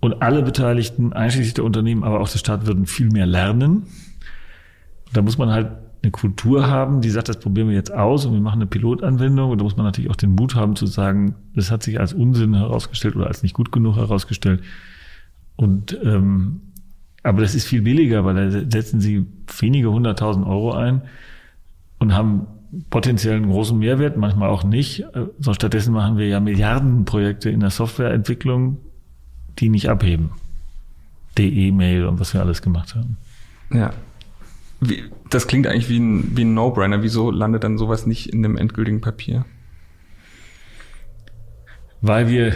Und 0.00 0.20
alle 0.20 0.42
Beteiligten, 0.42 1.12
einschließlich 1.12 1.54
der 1.54 1.64
Unternehmen, 1.64 2.04
aber 2.04 2.20
auch 2.20 2.28
der 2.28 2.38
Staat, 2.38 2.66
würden 2.66 2.86
viel 2.86 3.10
mehr 3.10 3.24
lernen. 3.24 3.86
Da 5.12 5.22
muss 5.22 5.38
man 5.38 5.50
halt 5.50 5.68
eine 6.04 6.12
Kultur 6.12 6.68
haben, 6.68 7.00
die 7.00 7.10
sagt, 7.10 7.28
das 7.28 7.40
probieren 7.40 7.68
wir 7.68 7.74
jetzt 7.74 7.92
aus 7.92 8.24
und 8.24 8.32
wir 8.32 8.40
machen 8.40 8.60
eine 8.60 8.66
Pilotanwendung. 8.66 9.50
Und 9.50 9.58
da 9.58 9.64
muss 9.64 9.76
man 9.76 9.86
natürlich 9.86 10.10
auch 10.10 10.16
den 10.16 10.34
Mut 10.34 10.54
haben 10.54 10.76
zu 10.76 10.86
sagen, 10.86 11.34
das 11.54 11.70
hat 11.70 11.82
sich 11.82 11.98
als 11.98 12.12
Unsinn 12.12 12.54
herausgestellt 12.54 13.16
oder 13.16 13.26
als 13.26 13.42
nicht 13.42 13.54
gut 13.54 13.72
genug 13.72 13.96
herausgestellt. 13.96 14.62
Und 15.56 15.98
ähm, 16.04 16.60
aber 17.24 17.40
das 17.40 17.54
ist 17.54 17.66
viel 17.66 17.82
billiger, 17.82 18.24
weil 18.24 18.34
da 18.34 18.50
setzen 18.70 19.00
sie 19.00 19.26
wenige 19.58 19.90
hunderttausend 19.90 20.46
Euro 20.46 20.72
ein 20.72 21.02
und 21.98 22.14
haben 22.14 22.46
potenziell 22.90 23.36
einen 23.36 23.50
großen 23.50 23.78
Mehrwert, 23.78 24.16
manchmal 24.16 24.50
auch 24.50 24.62
nicht. 24.62 25.06
So 25.38 25.54
stattdessen 25.54 25.94
machen 25.94 26.18
wir 26.18 26.28
ja 26.28 26.38
Milliardenprojekte 26.38 27.48
in 27.48 27.60
der 27.60 27.70
Softwareentwicklung, 27.70 28.76
die 29.58 29.70
nicht 29.70 29.88
abheben. 29.88 30.32
DE-Mail 31.38 32.04
und 32.04 32.20
was 32.20 32.34
wir 32.34 32.42
alles 32.42 32.60
gemacht 32.60 32.94
haben. 32.94 33.16
Ja. 33.72 33.92
Wie, 34.88 35.04
das 35.30 35.46
klingt 35.46 35.66
eigentlich 35.66 35.88
wie 35.88 35.98
ein, 35.98 36.36
wie 36.36 36.44
ein 36.44 36.54
No-Brainer. 36.54 37.02
Wieso 37.02 37.30
landet 37.30 37.64
dann 37.64 37.78
sowas 37.78 38.06
nicht 38.06 38.32
in 38.32 38.42
dem 38.42 38.56
endgültigen 38.56 39.00
Papier? 39.00 39.44
Weil 42.00 42.28
wir 42.28 42.54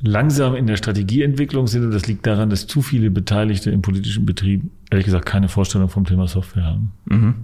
langsam 0.00 0.54
in 0.54 0.66
der 0.66 0.76
Strategieentwicklung 0.76 1.66
sind 1.66 1.84
und 1.84 1.92
das 1.92 2.06
liegt 2.06 2.26
daran, 2.26 2.50
dass 2.50 2.66
zu 2.66 2.82
viele 2.82 3.10
Beteiligte 3.10 3.70
im 3.70 3.80
politischen 3.80 4.26
Betrieb, 4.26 4.62
ehrlich 4.90 5.06
gesagt, 5.06 5.26
keine 5.26 5.48
Vorstellung 5.48 5.88
vom 5.88 6.04
Thema 6.04 6.26
Software 6.26 6.64
haben. 6.64 6.92
Mhm. 7.06 7.34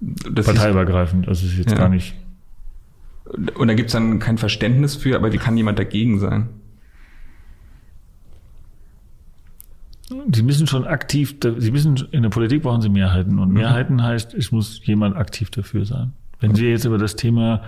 Das 0.00 0.46
Parteiübergreifend, 0.46 1.28
also 1.28 1.46
ist 1.46 1.56
jetzt 1.58 1.72
ja. 1.72 1.76
gar 1.76 1.88
nicht. 1.88 2.14
Und 3.56 3.68
da 3.68 3.74
gibt 3.74 3.88
es 3.88 3.92
dann 3.92 4.18
kein 4.18 4.38
Verständnis 4.38 4.96
für, 4.96 5.16
aber 5.16 5.32
wie 5.32 5.38
kann 5.38 5.56
jemand 5.56 5.78
dagegen 5.78 6.20
sein? 6.20 6.48
Sie 10.32 10.42
müssen 10.42 10.66
schon 10.66 10.86
aktiv, 10.86 11.36
Sie 11.58 11.70
müssen, 11.70 11.96
in 12.10 12.22
der 12.22 12.30
Politik 12.30 12.62
brauchen 12.62 12.80
Sie 12.80 12.88
Mehrheiten. 12.88 13.38
Und 13.38 13.48
mhm. 13.48 13.54
Mehrheiten 13.54 14.02
heißt, 14.02 14.34
es 14.34 14.52
muss 14.52 14.80
jemand 14.84 15.16
aktiv 15.16 15.50
dafür 15.50 15.84
sein. 15.84 16.12
Wenn 16.40 16.54
Sie 16.54 16.66
jetzt 16.66 16.84
über 16.84 16.98
das 16.98 17.16
Thema 17.16 17.62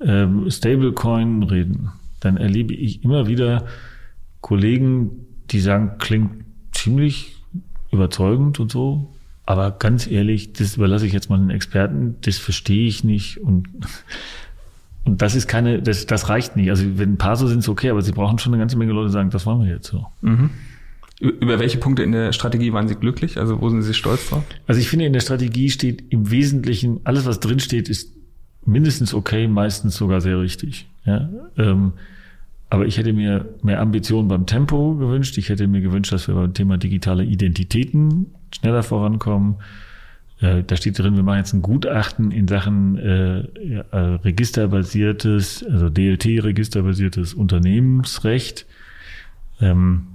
ähm, 0.00 0.50
Stablecoin 0.50 1.42
reden, 1.42 1.90
dann 2.20 2.36
erlebe 2.36 2.74
ich 2.74 3.04
immer 3.04 3.26
wieder 3.26 3.66
Kollegen, 4.40 5.26
die 5.50 5.60
sagen, 5.60 5.98
klingt 5.98 6.44
ziemlich 6.72 7.36
überzeugend 7.90 8.58
und 8.60 8.70
so. 8.72 9.12
Aber 9.44 9.70
ganz 9.72 10.06
ehrlich, 10.06 10.52
das 10.52 10.76
überlasse 10.76 11.06
ich 11.06 11.12
jetzt 11.12 11.28
mal 11.28 11.38
den 11.38 11.50
Experten, 11.50 12.16
das 12.22 12.38
verstehe 12.38 12.86
ich 12.86 13.04
nicht 13.04 13.38
und 13.38 13.68
und 15.04 15.20
das 15.20 15.34
ist 15.34 15.48
keine, 15.48 15.82
das, 15.82 16.06
das 16.06 16.28
reicht 16.28 16.56
nicht. 16.56 16.70
Also 16.70 16.84
wenn 16.96 17.14
ein 17.14 17.18
paar 17.18 17.36
so 17.36 17.46
sind, 17.48 17.58
ist 17.58 17.68
okay, 17.68 17.90
aber 17.90 18.02
sie 18.02 18.12
brauchen 18.12 18.38
schon 18.38 18.52
eine 18.52 18.60
ganze 18.60 18.76
Menge 18.76 18.92
Leute, 18.92 19.08
die 19.08 19.12
sagen, 19.12 19.30
das 19.30 19.46
wollen 19.46 19.60
wir 19.60 19.68
jetzt 19.68 19.88
so. 19.88 20.06
Mhm. 20.20 20.50
Über 21.22 21.60
welche 21.60 21.78
Punkte 21.78 22.02
in 22.02 22.10
der 22.10 22.32
Strategie 22.32 22.72
waren 22.72 22.88
Sie 22.88 22.96
glücklich? 22.96 23.38
Also 23.38 23.60
wo 23.60 23.68
sind 23.68 23.82
Sie 23.82 23.94
stolz 23.94 24.28
drauf? 24.28 24.42
Also 24.66 24.80
ich 24.80 24.88
finde, 24.88 25.04
in 25.04 25.12
der 25.12 25.20
Strategie 25.20 25.70
steht 25.70 26.02
im 26.10 26.32
Wesentlichen, 26.32 27.00
alles 27.04 27.26
was 27.26 27.38
drin 27.38 27.60
steht, 27.60 27.88
ist 27.88 28.12
mindestens 28.66 29.14
okay, 29.14 29.46
meistens 29.46 29.94
sogar 29.94 30.20
sehr 30.20 30.40
richtig. 30.40 30.88
Ja? 31.04 31.30
Ähm, 31.56 31.92
aber 32.70 32.86
ich 32.86 32.98
hätte 32.98 33.12
mir 33.12 33.54
mehr 33.62 33.80
Ambitionen 33.80 34.26
beim 34.26 34.46
Tempo 34.46 34.96
gewünscht. 34.96 35.38
Ich 35.38 35.48
hätte 35.48 35.68
mir 35.68 35.80
gewünscht, 35.80 36.12
dass 36.12 36.26
wir 36.26 36.34
beim 36.34 36.54
Thema 36.54 36.76
digitale 36.76 37.22
Identitäten 37.22 38.34
schneller 38.52 38.82
vorankommen. 38.82 39.56
Äh, 40.40 40.64
da 40.64 40.74
steht 40.74 40.98
drin, 40.98 41.14
wir 41.14 41.22
machen 41.22 41.38
jetzt 41.38 41.52
ein 41.52 41.62
Gutachten 41.62 42.32
in 42.32 42.48
Sachen 42.48 42.98
äh, 42.98 43.40
äh, 43.42 43.96
registerbasiertes, 44.24 45.64
also 45.70 45.88
DLT-registerbasiertes 45.88 47.34
Unternehmensrecht. 47.34 48.66
Ähm, 49.60 50.08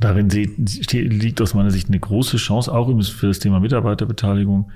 Darin 0.00 0.30
liegt 0.30 1.42
aus 1.42 1.52
meiner 1.52 1.70
Sicht 1.70 1.88
eine 1.88 2.00
große 2.00 2.38
Chance, 2.38 2.72
auch 2.72 2.88
für 3.04 3.26
das 3.28 3.38
Thema 3.38 3.60
Mitarbeiterbeteiligung. 3.60 4.70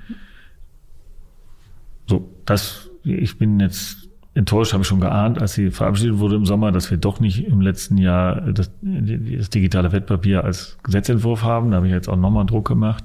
So, 2.06 2.28
das, 2.44 2.90
ich 3.02 3.38
bin 3.38 3.58
jetzt 3.58 4.10
enttäuscht, 4.34 4.74
habe 4.74 4.82
ich 4.82 4.88
schon 4.88 5.00
geahnt, 5.00 5.40
als 5.40 5.54
sie 5.54 5.70
verabschiedet 5.70 6.18
wurde 6.18 6.36
im 6.36 6.44
Sommer, 6.44 6.72
dass 6.72 6.90
wir 6.90 6.98
doch 6.98 7.20
nicht 7.20 7.46
im 7.46 7.62
letzten 7.62 7.96
Jahr 7.96 8.40
das, 8.52 8.70
das 8.82 9.48
digitale 9.48 9.92
Wettpapier 9.92 10.44
als 10.44 10.76
Gesetzentwurf 10.82 11.42
haben. 11.42 11.70
Da 11.70 11.78
habe 11.78 11.86
ich 11.86 11.92
jetzt 11.92 12.08
auch 12.08 12.16
nochmal 12.16 12.44
Druck 12.44 12.68
gemacht. 12.68 13.04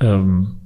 Ähm, 0.00 0.56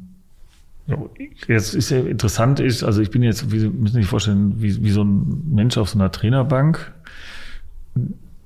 jetzt 1.49 1.75
ist 1.75 1.91
ja 1.91 1.99
interessant 1.99 2.61
ist, 2.61 2.85
also 2.85 3.03
ich 3.03 3.11
bin 3.11 3.25
jetzt, 3.25 3.51
wie 3.51 3.59
Sie 3.59 3.69
müssen 3.69 3.95
sich 3.95 4.07
vorstellen, 4.07 4.63
wie, 4.63 4.85
wie 4.85 4.91
so 4.91 5.03
ein 5.03 5.43
Mensch 5.53 5.77
auf 5.77 5.89
so 5.89 5.99
einer 5.99 6.13
Trainerbank 6.13 6.93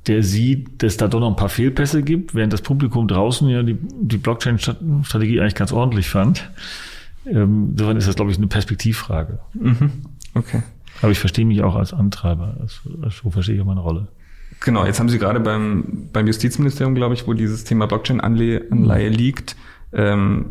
der 0.06 0.22
sieht, 0.22 0.82
dass 0.82 0.96
da 0.96 1.08
doch 1.08 1.20
noch 1.20 1.28
ein 1.28 1.36
paar 1.36 1.48
Fehlpässe 1.48 2.02
gibt, 2.02 2.34
während 2.34 2.52
das 2.52 2.62
Publikum 2.62 3.06
draußen 3.06 3.48
ja 3.48 3.62
die, 3.62 3.76
die 4.00 4.16
Blockchain-Strategie 4.16 5.40
eigentlich 5.40 5.54
ganz 5.54 5.72
ordentlich 5.72 6.08
fand. 6.08 6.50
Ähm, 7.26 7.70
insofern 7.72 7.96
ist 7.96 8.08
das, 8.08 8.16
glaube 8.16 8.30
ich, 8.30 8.38
eine 8.38 8.46
Perspektivfrage. 8.46 9.40
Mhm. 9.54 9.92
Okay. 10.34 10.62
Aber 11.02 11.12
ich 11.12 11.18
verstehe 11.18 11.44
mich 11.44 11.62
auch 11.62 11.76
als 11.76 11.92
Antreiber. 11.92 12.56
So 12.66 13.30
verstehe 13.30 13.56
ich 13.56 13.60
auch 13.60 13.66
meine 13.66 13.80
Rolle. 13.80 14.08
Genau, 14.60 14.84
jetzt 14.84 15.00
haben 15.00 15.08
Sie 15.08 15.18
gerade 15.18 15.40
beim, 15.40 16.08
beim 16.12 16.26
Justizministerium, 16.26 16.94
glaube 16.94 17.14
ich, 17.14 17.26
wo 17.26 17.32
dieses 17.32 17.64
Thema 17.64 17.86
Blockchain-Anleihe 17.86 18.66
mhm. 18.70 19.12
liegt, 19.12 19.56
ähm, 19.92 20.46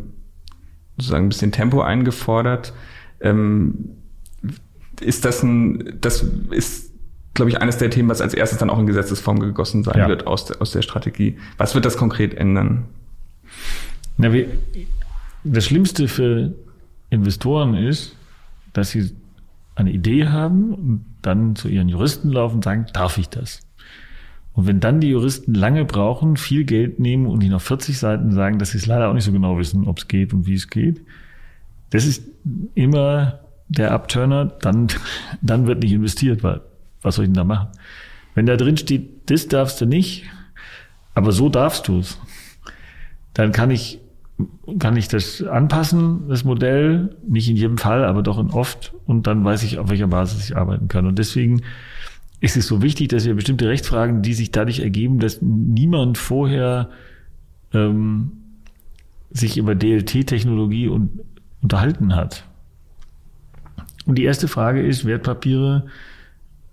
sozusagen 0.96 1.26
ein 1.26 1.28
bisschen 1.28 1.52
Tempo 1.52 1.82
eingefordert. 1.82 2.72
Ähm, 3.20 3.90
ist 5.00 5.24
das 5.24 5.42
ein, 5.42 5.98
das 6.00 6.24
ist 6.50 6.89
glaube 7.34 7.50
ich, 7.50 7.60
eines 7.60 7.78
der 7.78 7.90
Themen, 7.90 8.08
was 8.08 8.20
als 8.20 8.34
erstes 8.34 8.58
dann 8.58 8.70
auch 8.70 8.78
in 8.78 8.86
Gesetzesform 8.86 9.40
gegossen 9.40 9.84
sein 9.84 9.98
ja. 9.98 10.08
wird 10.08 10.26
aus 10.26 10.46
der, 10.46 10.60
aus 10.60 10.72
der 10.72 10.82
Strategie. 10.82 11.38
Was 11.58 11.74
wird 11.74 11.84
das 11.84 11.96
konkret 11.96 12.34
ändern? 12.34 12.84
Na, 14.16 14.32
wie, 14.32 14.46
das 15.44 15.64
Schlimmste 15.64 16.08
für 16.08 16.54
Investoren 17.08 17.74
ist, 17.74 18.16
dass 18.72 18.90
sie 18.90 19.12
eine 19.74 19.90
Idee 19.90 20.28
haben 20.28 20.74
und 20.74 21.04
dann 21.22 21.56
zu 21.56 21.68
ihren 21.68 21.88
Juristen 21.88 22.30
laufen 22.30 22.56
und 22.56 22.64
sagen, 22.64 22.86
darf 22.92 23.18
ich 23.18 23.28
das? 23.28 23.60
Und 24.52 24.66
wenn 24.66 24.80
dann 24.80 25.00
die 25.00 25.08
Juristen 25.08 25.54
lange 25.54 25.84
brauchen, 25.84 26.36
viel 26.36 26.64
Geld 26.64 26.98
nehmen 26.98 27.26
und 27.26 27.42
ihnen 27.42 27.54
auf 27.54 27.62
40 27.62 27.98
Seiten 27.98 28.32
sagen, 28.32 28.58
dass 28.58 28.70
sie 28.70 28.78
es 28.78 28.86
leider 28.86 29.08
auch 29.08 29.14
nicht 29.14 29.24
so 29.24 29.32
genau 29.32 29.58
wissen, 29.58 29.86
ob 29.86 29.98
es 29.98 30.08
geht 30.08 30.34
und 30.34 30.46
wie 30.46 30.54
es 30.54 30.68
geht, 30.68 31.00
das 31.90 32.04
ist 32.04 32.24
immer 32.74 33.40
der 33.68 33.92
Abturner, 33.92 34.46
dann, 34.46 34.88
dann 35.40 35.66
wird 35.66 35.82
nicht 35.82 35.92
investiert, 35.92 36.42
weil 36.42 36.60
was 37.02 37.16
soll 37.16 37.24
ich 37.24 37.28
denn 37.28 37.34
da 37.34 37.44
machen? 37.44 37.68
Wenn 38.34 38.46
da 38.46 38.56
drin 38.56 38.76
steht, 38.76 39.30
das 39.30 39.48
darfst 39.48 39.80
du 39.80 39.86
nicht, 39.86 40.24
aber 41.14 41.32
so 41.32 41.48
darfst 41.48 41.88
du 41.88 41.98
es, 41.98 42.18
dann 43.34 43.52
kann 43.52 43.70
ich, 43.70 44.00
kann 44.78 44.96
ich 44.96 45.08
das 45.08 45.42
anpassen, 45.42 46.28
das 46.28 46.44
Modell, 46.44 47.16
nicht 47.26 47.48
in 47.48 47.56
jedem 47.56 47.78
Fall, 47.78 48.04
aber 48.04 48.22
doch 48.22 48.38
in 48.38 48.50
oft, 48.50 48.94
und 49.06 49.26
dann 49.26 49.44
weiß 49.44 49.62
ich, 49.62 49.78
auf 49.78 49.90
welcher 49.90 50.06
Basis 50.06 50.44
ich 50.44 50.56
arbeiten 50.56 50.88
kann. 50.88 51.06
Und 51.06 51.18
deswegen 51.18 51.62
ist 52.40 52.56
es 52.56 52.66
so 52.66 52.82
wichtig, 52.82 53.08
dass 53.08 53.26
wir 53.26 53.34
bestimmte 53.34 53.68
Rechtsfragen, 53.68 54.22
die 54.22 54.34
sich 54.34 54.50
dadurch 54.50 54.80
ergeben, 54.80 55.18
dass 55.18 55.42
niemand 55.42 56.16
vorher 56.16 56.90
ähm, 57.72 58.32
sich 59.30 59.58
über 59.58 59.74
DLT-Technologie 59.74 60.88
und, 60.88 61.20
unterhalten 61.62 62.16
hat. 62.16 62.44
Und 64.06 64.16
die 64.16 64.24
erste 64.24 64.48
Frage 64.48 64.84
ist, 64.84 65.04
Wertpapiere 65.04 65.86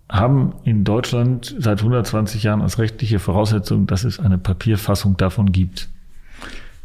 haben 0.10 0.54
in 0.64 0.84
Deutschland 0.84 1.56
seit 1.60 1.80
120 1.80 2.44
Jahren 2.44 2.62
als 2.62 2.80
rechtliche 2.80 3.20
Voraussetzung, 3.20 3.88
dass 3.88 4.04
es 4.04 4.20
eine 4.20 4.38
Papierfassung 4.38 5.18
davon 5.18 5.52
gibt. 5.52 5.90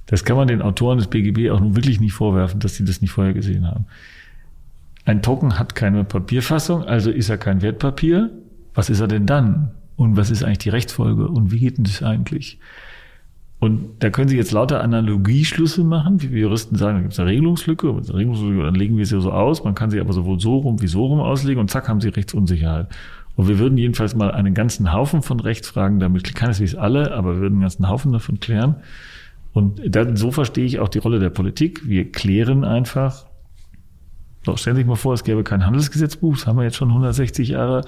Das 0.07 0.25
kann 0.25 0.37
man 0.37 0.49
den 0.49 0.61
Autoren 0.61 0.99
des 0.99 1.07
BGB 1.07 1.51
auch 1.51 1.61
nun 1.61 1.77
wirklich 1.77 2.01
nicht 2.01 2.13
vorwerfen, 2.13 2.61
dass 2.61 2.75
sie 2.75 2.85
das 2.85 3.01
nicht 3.01 3.13
vorher 3.13 3.33
gesehen 3.33 3.67
haben. 3.67 3.87
Ein 5.05 5.23
Token 5.23 5.59
hat 5.59 5.75
keine 5.75 6.05
Papierfassung, 6.05 6.85
also 6.85 7.11
ist 7.11 7.29
er 7.29 7.39
kein 7.39 7.63
Wertpapier. 7.63 8.31
Was 8.75 8.91
ist 8.91 9.01
er 9.01 9.09
denn 9.09 9.27
dann? 9.27 9.71
Und 9.97 10.17
was 10.17 10.31
ist 10.31 10.43
eigentlich 10.43 10.59
die 10.59 10.71
Rechtsfolge? 10.71 11.29
Und 11.29 11.51
wie 11.51 11.61
geht 11.61 11.77
denn 11.77 11.85
das 11.85 12.03
eigentlich? 12.03 12.59
Und 13.63 14.03
da 14.03 14.11
können 14.11 14.27
Sie 14.27 14.37
jetzt 14.37 14.51
lauter 14.51 14.83
Analogieschlüsse 14.83 15.85
machen, 15.85 16.21
wie 16.21 16.33
wir 16.33 16.41
Juristen 16.41 16.75
sagen, 16.75 16.97
da 16.97 17.03
gibt 17.03 17.13
es 17.13 17.21
eine 17.21 17.31
Regelungslücke, 17.31 17.91
eine 17.91 18.13
Regelungslücke, 18.13 18.61
dann 18.61 18.75
legen 18.75 18.97
wir 18.97 19.07
sie 19.07 19.21
so 19.21 19.31
aus, 19.31 19.63
man 19.63 19.77
kann 19.77 19.89
sie 19.89 20.01
aber 20.01 20.13
sowohl 20.13 20.41
so 20.41 20.57
rum 20.57 20.83
wie 20.83 20.89
so 20.89 21.07
rum 21.07 21.21
auslegen 21.21 21.61
und 21.61 21.71
zack 21.71 21.89
haben 21.89 22.01
Sie 22.01 22.09
Rechtsunsicherheit. 22.09 22.89
Und 23.37 23.47
wir 23.47 23.61
würden 23.61 23.79
jedenfalls 23.79 24.17
mal 24.17 24.33
einen 24.33 24.55
ganzen 24.55 24.93
Haufen 24.93 25.23
von 25.23 25.39
Rechtsfragen 25.39 26.01
damit, 26.01 26.35
keineswegs 26.35 26.75
alle, 26.75 27.13
aber 27.13 27.35
wir 27.35 27.43
würden 27.43 27.53
einen 27.53 27.61
ganzen 27.61 27.89
Haufen 27.89 28.13
davon 28.13 28.41
klären. 28.41 28.79
Und 29.53 29.81
dann, 29.95 30.17
so 30.17 30.33
verstehe 30.33 30.65
ich 30.65 30.81
auch 30.81 30.89
die 30.89 30.99
Rolle 30.99 31.21
der 31.21 31.31
Politik. 31.31 31.87
Wir 31.87 32.11
klären 32.11 32.65
einfach. 32.65 33.27
So, 34.45 34.57
stellen 34.57 34.75
Sie 34.75 34.81
sich 34.81 34.89
mal 34.89 34.97
vor, 34.97 35.15
es 35.15 35.23
gäbe 35.23 35.45
kein 35.45 35.65
Handelsgesetzbuch, 35.65 36.35
das 36.35 36.49
haben 36.49 36.57
wir 36.57 36.65
jetzt 36.65 36.79
schon 36.79 36.89
160 36.89 37.51
Jahre, 37.51 37.83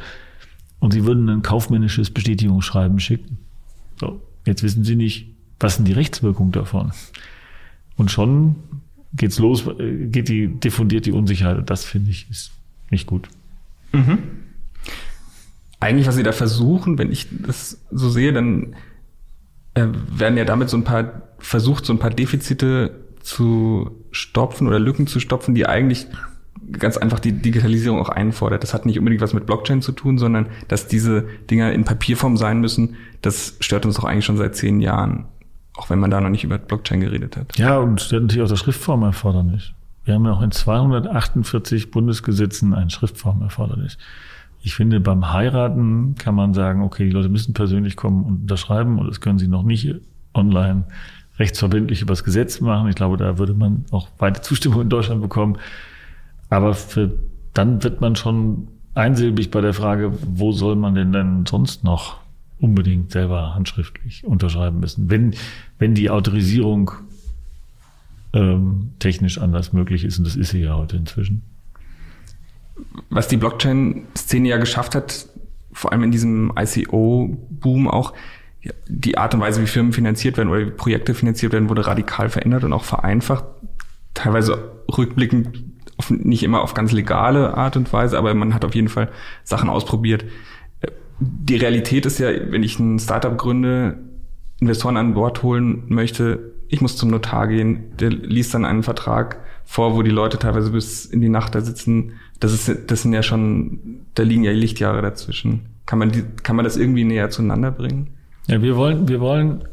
und 0.78 0.92
Sie 0.92 1.04
würden 1.04 1.28
ein 1.28 1.42
kaufmännisches 1.42 2.12
Bestätigungsschreiben 2.12 3.00
schicken. 3.00 3.38
So, 3.98 4.20
jetzt 4.46 4.62
wissen 4.62 4.84
Sie 4.84 4.94
nicht, 4.94 5.33
was 5.60 5.76
sind 5.76 5.86
die 5.86 5.92
Rechtswirkungen 5.92 6.52
davon? 6.52 6.92
Und 7.96 8.10
schon 8.10 8.56
geht's 9.14 9.38
los, 9.38 9.64
geht 9.78 10.28
die, 10.28 10.48
diffundiert 10.48 11.06
die 11.06 11.12
Unsicherheit. 11.12 11.68
Das 11.70 11.84
finde 11.84 12.10
ich 12.10 12.28
ist 12.30 12.52
nicht 12.90 13.06
gut. 13.06 13.28
Mhm. 13.92 14.18
Eigentlich, 15.80 16.06
was 16.06 16.16
Sie 16.16 16.22
da 16.22 16.32
versuchen, 16.32 16.98
wenn 16.98 17.12
ich 17.12 17.28
das 17.30 17.80
so 17.90 18.08
sehe, 18.08 18.32
dann 18.32 18.74
äh, 19.74 19.86
werden 20.10 20.38
ja 20.38 20.44
damit 20.44 20.70
so 20.70 20.76
ein 20.76 20.84
paar 20.84 21.22
versucht, 21.38 21.84
so 21.84 21.92
ein 21.92 21.98
paar 21.98 22.10
Defizite 22.10 23.00
zu 23.20 23.90
stopfen 24.10 24.66
oder 24.66 24.78
Lücken 24.78 25.06
zu 25.06 25.20
stopfen, 25.20 25.54
die 25.54 25.66
eigentlich 25.66 26.06
ganz 26.72 26.96
einfach 26.96 27.20
die 27.20 27.32
Digitalisierung 27.32 27.98
auch 27.98 28.08
einfordert. 28.08 28.62
Das 28.62 28.72
hat 28.74 28.86
nicht 28.86 28.98
unbedingt 28.98 29.20
was 29.20 29.34
mit 29.34 29.46
Blockchain 29.46 29.82
zu 29.82 29.92
tun, 29.92 30.18
sondern 30.18 30.46
dass 30.68 30.88
diese 30.88 31.26
Dinger 31.50 31.72
in 31.72 31.84
Papierform 31.84 32.36
sein 32.36 32.60
müssen, 32.60 32.96
das 33.22 33.56
stört 33.60 33.84
uns 33.86 33.96
doch 33.96 34.04
eigentlich 34.04 34.24
schon 34.24 34.36
seit 34.36 34.56
zehn 34.56 34.80
Jahren. 34.80 35.26
Auch 35.76 35.90
wenn 35.90 35.98
man 35.98 36.10
da 36.10 36.20
noch 36.20 36.30
nicht 36.30 36.44
über 36.44 36.58
Blockchain 36.58 37.00
geredet 37.00 37.36
hat. 37.36 37.58
Ja, 37.58 37.78
und 37.78 38.00
stellt 38.00 38.22
natürlich 38.22 38.44
auch 38.44 38.48
das 38.48 38.60
Schriftformerfordernis. 38.60 39.72
Wir 40.04 40.14
haben 40.14 40.24
ja 40.24 40.32
auch 40.32 40.42
in 40.42 40.50
248 40.50 41.90
Bundesgesetzen 41.90 42.74
ein 42.74 42.90
Schriftformerfordernis. 42.90 43.98
Ich 44.62 44.74
finde, 44.74 45.00
beim 45.00 45.32
Heiraten 45.32 46.14
kann 46.16 46.34
man 46.34 46.54
sagen, 46.54 46.82
okay, 46.82 47.04
die 47.04 47.10
Leute 47.10 47.28
müssen 47.28 47.54
persönlich 47.54 47.96
kommen 47.96 48.24
und 48.24 48.42
unterschreiben 48.42 48.98
und 48.98 49.08
das 49.08 49.20
können 49.20 49.38
sie 49.38 49.48
noch 49.48 49.62
nicht 49.62 49.94
online 50.32 50.84
rechtsverbindlich 51.38 52.02
übers 52.02 52.24
Gesetz 52.24 52.60
machen. 52.60 52.88
Ich 52.88 52.94
glaube, 52.94 53.16
da 53.16 53.38
würde 53.38 53.54
man 53.54 53.84
auch 53.90 54.08
weite 54.18 54.40
Zustimmung 54.40 54.82
in 54.82 54.88
Deutschland 54.88 55.20
bekommen. 55.20 55.58
Aber 56.48 56.74
für, 56.74 57.12
dann 57.52 57.82
wird 57.82 58.00
man 58.00 58.14
schon 58.16 58.68
einsilbig 58.94 59.50
bei 59.50 59.60
der 59.60 59.74
Frage, 59.74 60.12
wo 60.22 60.52
soll 60.52 60.76
man 60.76 60.94
denn 60.94 61.12
dann 61.12 61.46
sonst 61.46 61.82
noch 61.82 62.18
unbedingt 62.58 63.12
selber 63.12 63.54
handschriftlich 63.54 64.24
unterschreiben 64.24 64.80
müssen, 64.80 65.10
wenn, 65.10 65.34
wenn 65.78 65.94
die 65.94 66.10
Autorisierung 66.10 66.92
ähm, 68.32 68.92
technisch 68.98 69.38
anders 69.38 69.72
möglich 69.72 70.04
ist. 70.04 70.18
Und 70.18 70.26
das 70.26 70.36
ist 70.36 70.50
sie 70.50 70.60
ja 70.60 70.76
heute 70.76 70.96
inzwischen. 70.96 71.42
Was 73.10 73.28
die 73.28 73.36
Blockchain-Szene 73.36 74.48
ja 74.48 74.56
geschafft 74.56 74.94
hat, 74.94 75.28
vor 75.72 75.92
allem 75.92 76.02
in 76.04 76.10
diesem 76.10 76.52
ICO-Boom 76.56 77.88
auch, 77.88 78.12
die 78.88 79.18
Art 79.18 79.34
und 79.34 79.40
Weise, 79.40 79.60
wie 79.60 79.66
Firmen 79.66 79.92
finanziert 79.92 80.36
werden 80.36 80.48
oder 80.48 80.66
wie 80.66 80.70
Projekte 80.70 81.14
finanziert 81.14 81.52
werden, 81.52 81.68
wurde 81.68 81.86
radikal 81.86 82.30
verändert 82.30 82.64
und 82.64 82.72
auch 82.72 82.84
vereinfacht. 82.84 83.44
Teilweise 84.14 84.72
rückblickend 84.88 85.62
auf, 85.96 86.10
nicht 86.10 86.42
immer 86.42 86.62
auf 86.62 86.74
ganz 86.74 86.92
legale 86.92 87.56
Art 87.56 87.76
und 87.76 87.92
Weise, 87.92 88.18
aber 88.18 88.34
man 88.34 88.54
hat 88.54 88.64
auf 88.64 88.74
jeden 88.74 88.88
Fall 88.88 89.10
Sachen 89.42 89.68
ausprobiert, 89.68 90.24
die 91.20 91.56
Realität 91.56 92.06
ist 92.06 92.18
ja, 92.18 92.28
wenn 92.50 92.62
ich 92.62 92.78
ein 92.78 92.98
Startup 92.98 93.36
gründe, 93.36 93.98
Investoren 94.60 94.96
an 94.96 95.14
Bord 95.14 95.42
holen 95.42 95.84
möchte, 95.88 96.52
ich 96.68 96.80
muss 96.80 96.96
zum 96.96 97.10
Notar 97.10 97.48
gehen, 97.48 97.96
der 97.98 98.10
liest 98.10 98.54
dann 98.54 98.64
einen 98.64 98.82
Vertrag 98.82 99.38
vor, 99.64 99.94
wo 99.94 100.02
die 100.02 100.10
Leute 100.10 100.38
teilweise 100.38 100.70
bis 100.70 101.06
in 101.06 101.20
die 101.20 101.28
Nacht 101.28 101.54
da 101.54 101.60
sitzen. 101.60 102.12
Das 102.40 102.52
ist, 102.52 102.90
das 102.90 103.02
sind 103.02 103.12
ja 103.12 103.22
schon, 103.22 104.00
da 104.14 104.22
liegen 104.22 104.44
ja 104.44 104.52
Lichtjahre 104.52 105.02
dazwischen. 105.02 105.66
Kann 105.86 105.98
man, 105.98 106.10
die, 106.10 106.22
kann 106.42 106.56
man 106.56 106.64
das 106.64 106.76
irgendwie 106.76 107.04
näher 107.04 107.30
zueinander 107.30 107.70
bringen? 107.70 108.08
Ja, 108.48 108.60
wir 108.62 108.76
wollen, 108.76 109.08
wir 109.08 109.20
wollen, 109.20 109.64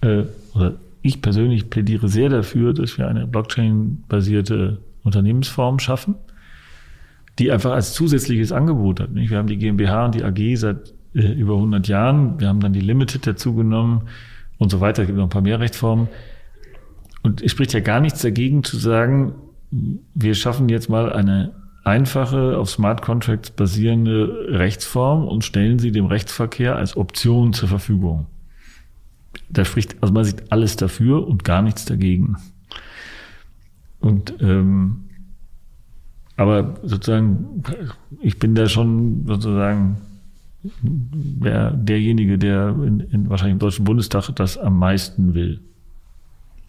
äh, 0.00 0.24
oder 0.54 0.78
ich 1.02 1.22
persönlich 1.22 1.70
plädiere 1.70 2.08
sehr 2.08 2.28
dafür, 2.28 2.74
dass 2.74 2.98
wir 2.98 3.08
eine 3.08 3.26
Blockchain-basierte 3.26 4.78
Unternehmensform 5.02 5.78
schaffen 5.78 6.16
die 7.38 7.50
einfach 7.50 7.72
als 7.72 7.92
zusätzliches 7.94 8.52
Angebot 8.52 9.00
hat. 9.00 9.12
Nicht? 9.12 9.30
Wir 9.30 9.38
haben 9.38 9.48
die 9.48 9.58
GmbH 9.58 10.06
und 10.06 10.14
die 10.14 10.24
AG 10.24 10.56
seit 10.56 10.94
äh, 11.14 11.32
über 11.32 11.54
100 11.54 11.88
Jahren. 11.88 12.38
Wir 12.40 12.48
haben 12.48 12.60
dann 12.60 12.72
die 12.72 12.80
Limited 12.80 13.26
dazu 13.26 13.54
genommen 13.54 14.02
und 14.58 14.70
so 14.70 14.80
weiter. 14.80 15.02
Es 15.02 15.06
gibt 15.06 15.18
noch 15.18 15.26
ein 15.26 15.30
paar 15.30 15.42
mehr 15.42 15.60
Rechtsformen. 15.60 16.08
Und 17.22 17.42
es 17.42 17.50
spricht 17.50 17.72
ja 17.72 17.80
gar 17.80 18.00
nichts 18.00 18.22
dagegen 18.22 18.64
zu 18.64 18.76
sagen, 18.78 19.34
wir 20.14 20.34
schaffen 20.34 20.68
jetzt 20.68 20.88
mal 20.88 21.12
eine 21.12 21.52
einfache, 21.84 22.58
auf 22.58 22.70
Smart 22.70 23.02
Contracts 23.02 23.50
basierende 23.50 24.58
Rechtsform 24.58 25.26
und 25.26 25.44
stellen 25.44 25.78
sie 25.78 25.92
dem 25.92 26.06
Rechtsverkehr 26.06 26.76
als 26.76 26.96
Option 26.96 27.52
zur 27.52 27.68
Verfügung. 27.68 28.26
Da 29.48 29.64
spricht 29.64 30.02
aus 30.02 30.10
meiner 30.10 30.24
Sicht 30.24 30.52
alles 30.52 30.76
dafür 30.76 31.26
und 31.26 31.44
gar 31.44 31.62
nichts 31.62 31.84
dagegen. 31.84 32.36
Und 34.00 34.34
ähm, 34.40 35.09
aber 36.40 36.76
sozusagen, 36.82 37.62
ich 38.22 38.38
bin 38.38 38.54
da 38.54 38.66
schon 38.66 39.26
sozusagen 39.26 39.98
der, 40.62 41.72
derjenige, 41.72 42.38
der 42.38 42.70
in, 42.82 43.00
in, 43.00 43.28
wahrscheinlich 43.28 43.52
im 43.52 43.58
Deutschen 43.58 43.84
Bundestag 43.84 44.34
das 44.36 44.56
am 44.56 44.78
meisten 44.78 45.34
will. 45.34 45.60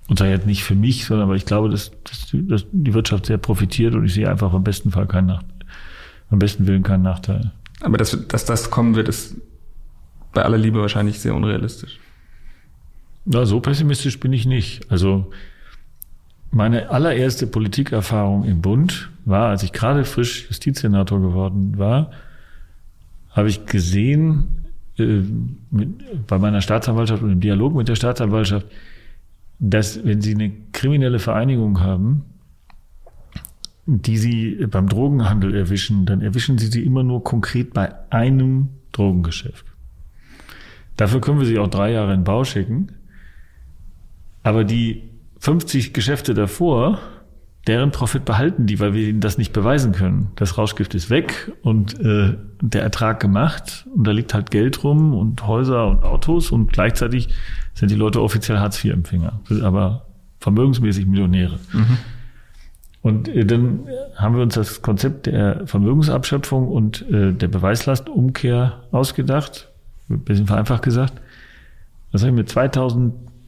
Und 0.10 0.18
zwar 0.18 0.28
jetzt 0.28 0.46
nicht 0.46 0.66
für 0.66 0.76
mich, 0.76 1.06
sondern 1.06 1.30
aber 1.30 1.38
ich 1.38 1.46
glaube, 1.46 1.70
dass, 1.70 1.90
dass, 2.04 2.28
dass 2.34 2.66
die 2.70 2.94
Wirtschaft 2.94 3.28
sehr 3.28 3.38
profitiert 3.38 3.96
und 3.96 4.04
ich 4.04 4.14
sehe 4.14 4.30
einfach 4.30 4.52
am 4.52 4.66
besten 4.66 4.92
Fall 4.92 5.08
keinen 5.08 5.28
Nachteil. 5.28 5.66
Am 6.30 6.40
besten 6.40 6.68
Willen 6.68 6.84
keinen 6.84 7.04
Nachteil. 7.04 7.54
Aber 7.80 7.98
dass, 7.98 8.28
dass 8.28 8.44
das 8.44 8.72
kommen 8.72 8.96
wird, 8.96 9.08
ist 9.08 9.38
bei 10.34 10.44
aller 10.44 10.58
Liebe 10.58 10.82
wahrscheinlich 10.82 11.22
sehr 11.22 11.34
unrealistisch. 11.34 11.98
Na, 13.24 13.46
so 13.46 13.62
pessimistisch 13.62 14.20
bin 14.20 14.34
ich 14.34 14.46
nicht. 14.46 14.92
Also 14.92 15.32
meine 16.52 16.90
allererste 16.90 17.48
Politikerfahrung 17.48 18.44
im 18.44 18.62
Bund 18.62 19.10
war, 19.26 19.50
als 19.50 19.64
ich 19.64 19.72
gerade 19.72 20.04
frisch 20.04 20.48
Justizsenator 20.48 21.22
geworden 21.22 21.78
war, 21.78 22.12
habe 23.30 23.48
ich 23.48 23.66
gesehen, 23.66 24.66
äh, 24.98 25.22
mit, 25.70 26.28
bei 26.28 26.38
meiner 26.38 26.62
Staatsanwaltschaft 26.62 27.24
und 27.24 27.32
im 27.32 27.40
Dialog 27.40 27.74
mit 27.74 27.88
der 27.88 27.96
Staatsanwaltschaft, 27.96 28.68
dass 29.60 30.04
wenn 30.04 30.22
Sie 30.22 30.34
eine 30.34 30.52
kriminelle 30.74 31.20
Vereinigung 31.20 31.80
haben, 31.80 32.26
die 33.86 34.18
Sie 34.18 34.68
beim 34.70 34.90
Drogenhandel 34.90 35.56
erwischen, 35.56 36.06
dann 36.06 36.22
erwischen 36.22 36.58
Sie 36.58 36.68
sie 36.68 36.84
immer 36.84 37.04
nur 37.04 37.24
konkret 37.24 37.74
bei 37.74 37.94
einem 38.12 38.70
Drogengeschäft. 38.92 39.66
Dafür 40.98 41.22
können 41.22 41.40
wir 41.40 41.46
sie 41.46 41.58
auch 41.58 41.70
drei 41.70 41.92
Jahre 41.94 42.14
in 42.14 42.24
Bau 42.24 42.44
schicken. 42.44 42.92
Aber 44.44 44.64
die 44.64 45.11
50 45.42 45.94
Geschäfte 45.94 46.36
davor, 46.36 47.00
deren 47.66 47.92
Profit 47.92 48.26
behalten 48.26 48.68
die, 48.68 48.80
weil 48.80 48.94
wir 48.94 49.08
ihnen 49.08 49.22
das 49.22 49.40
nicht 49.40 49.54
beweisen 49.54 49.92
können. 49.92 50.32
Das 50.36 50.58
Rauschgift 50.58 50.94
ist 50.94 51.10
weg 51.10 51.52
und 51.64 52.00
äh, 52.00 52.36
der 52.62 52.84
Ertrag 52.84 53.20
gemacht 53.20 53.88
und 53.96 54.06
da 54.06 54.12
liegt 54.12 54.36
halt 54.36 54.52
Geld 54.52 54.84
rum 54.84 55.16
und 55.16 55.46
Häuser 55.46 55.88
und 55.88 56.04
Autos 56.04 56.52
und 56.52 56.72
gleichzeitig 56.72 57.30
sind 57.74 57.90
die 57.90 57.96
Leute 57.96 58.22
offiziell 58.22 58.60
Hartz-IV-Empfänger, 58.60 59.42
aber 59.64 60.06
vermögensmäßig 60.40 61.08
Millionäre. 61.08 61.60
Mhm. 61.74 61.98
Und 63.02 63.28
äh, 63.28 63.44
dann 63.44 63.88
haben 64.16 64.36
wir 64.36 64.44
uns 64.44 64.54
das 64.54 64.84
Konzept 64.84 65.26
der 65.26 65.66
Vermögensabschöpfung 65.66 66.68
und 66.68 67.02
äh, 67.10 67.34
der 67.34 67.48
Beweislastumkehr 67.48 68.84
ausgedacht. 68.92 69.70
ein 70.08 70.20
bisschen 70.20 70.46
vereinfacht 70.46 70.84
gesagt. 70.84 71.14
Das 72.12 72.22
habe 72.22 72.30
ich 72.30 72.36
mir 72.36 72.46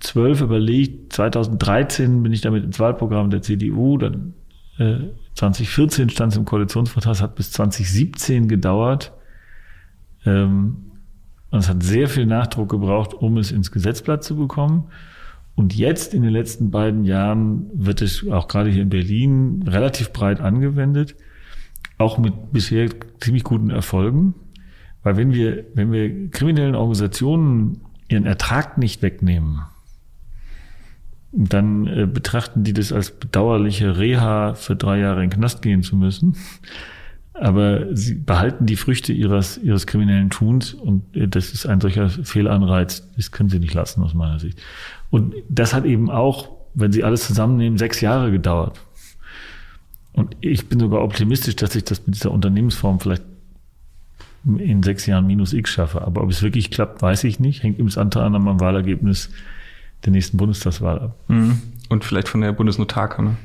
2012 0.04 0.42
überlegt. 0.42 1.14
2013 1.14 2.24
bin 2.24 2.32
ich 2.32 2.42
damit 2.42 2.64
ins 2.64 2.80
Wahlprogramm 2.80 3.30
der 3.30 3.42
CDU. 3.42 3.98
Dann 3.98 4.34
äh, 4.78 4.98
2014 5.36 6.10
stand 6.10 6.34
es 6.34 6.38
im 6.38 6.46
Koalitionsvertrag. 6.46 7.14
Es 7.14 7.22
hat 7.22 7.36
bis 7.36 7.52
2017 7.52 8.48
gedauert. 8.48 9.14
Ähm, 10.26 10.92
und 11.50 11.60
es 11.60 11.70
hat 11.70 11.84
sehr 11.84 12.10
viel 12.10 12.26
Nachdruck 12.26 12.70
gebraucht, 12.70 13.14
um 13.14 13.38
es 13.38 13.52
ins 13.52 13.72
Gesetzblatt 13.72 14.24
zu 14.24 14.36
bekommen. 14.36 14.86
Und 15.56 15.76
jetzt 15.76 16.14
in 16.14 16.24
den 16.24 16.32
letzten 16.32 16.72
beiden 16.72 17.06
Jahren 17.06 17.70
wird 17.74 18.02
es 18.02 18.28
auch 18.28 18.48
gerade 18.48 18.72
hier 18.72 18.82
in 18.82 18.90
Berlin 18.90 19.64
relativ 19.68 20.12
breit 20.12 20.42
angewendet, 20.42 21.16
auch 22.00 22.18
mit 22.18 22.52
bisher 22.52 22.90
ziemlich 23.20 23.44
guten 23.44 23.70
Erfolgen. 23.70 24.34
Weil 25.04 25.16
wenn 25.16 25.32
wir, 25.32 25.66
wenn 25.76 25.92
wir 25.92 26.32
kriminellen 26.32 26.74
Organisationen 26.74 27.82
ihren 28.08 28.26
Ertrag 28.26 28.80
nicht 28.80 29.04
wegnehmen, 29.04 29.62
dann 31.34 31.88
äh, 31.88 32.06
betrachten 32.06 32.64
die 32.64 32.74
das 32.74 32.94
als 32.94 33.12
bedauerliche 33.12 33.98
Reha 33.98 34.54
für 34.54 34.76
drei 34.76 35.00
Jahre 35.00 35.24
in 35.24 35.30
den 35.30 35.40
Knast 35.40 35.62
gehen 35.62 35.82
zu 35.82 35.96
müssen. 35.96 36.36
Aber 37.34 37.96
sie 37.96 38.14
behalten 38.14 38.68
die 38.68 38.76
Früchte 38.76 39.12
ihres, 39.12 39.58
ihres 39.58 39.88
kriminellen 39.88 40.30
Tuns 40.30 40.76
und 40.76 41.04
äh, 41.16 41.28
das 41.28 41.52
ist 41.52 41.66
ein 41.66 41.82
solcher 41.82 42.10
Fehlanreiz, 42.10 43.10
das 43.16 43.32
können 43.32 43.50
sie 43.50 43.60
nicht 43.60 43.74
lassen 43.74 44.04
aus 44.04 44.14
meiner 44.14 44.40
Sicht. 44.40 44.62
Und 45.10 45.34
das 45.50 45.74
hat 45.74 45.86
eben 45.86 46.12
auch, 46.12 46.50
wenn 46.76 46.92
sie 46.92 47.04
alles 47.04 47.26
zusammennehmen, 47.26 47.80
sechs 47.80 48.02
Jahre 48.02 48.32
gedauert. 48.32 48.80
Und 50.14 50.38
ich 50.42 50.70
bin 50.70 50.80
sogar 50.80 51.02
optimistisch, 51.02 51.56
dass 51.56 51.76
ich 51.76 51.84
das 51.84 52.06
mit 52.06 52.16
dieser 52.16 52.32
Unternehmensform 52.32 53.00
vielleicht 53.00 53.24
in 54.46 54.84
sechs 54.84 55.08
Jahren 55.08 55.26
minus 55.26 55.54
X 55.54 55.72
schaffe. 55.72 56.04
Aber 56.04 56.22
ob 56.22 56.30
es 56.30 56.44
wirklich 56.44 56.70
klappt, 56.70 57.02
weiß 57.02 57.24
ich 57.24 57.40
nicht. 57.40 57.64
Hängt 57.64 57.80
übrigens 57.80 57.98
unter 57.98 58.22
anderem 58.22 58.48
am 58.48 58.60
Wahlergebnis 58.60 59.32
der 60.06 60.12
nächsten 60.12 60.38
Bundestagswahl 60.38 61.00
ab. 61.00 61.20
Mhm. 61.28 61.62
Und 61.90 62.04
vielleicht 62.04 62.28
von 62.28 62.42
der 62.42 62.52
Bundesnotarkammer. 62.52 63.36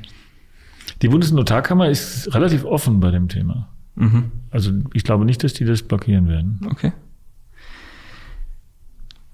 Die 1.01 1.07
Bundesnotarkammer 1.07 1.89
ist 1.89 2.33
relativ 2.33 2.65
offen 2.65 2.99
bei 2.99 3.11
dem 3.11 3.27
Thema. 3.27 3.69
Mhm. 3.95 4.31
Also 4.51 4.71
ich 4.93 5.03
glaube 5.03 5.25
nicht, 5.25 5.43
dass 5.43 5.53
die 5.53 5.65
das 5.65 5.83
blockieren 5.83 6.27
werden. 6.27 6.59
Okay. 6.69 6.93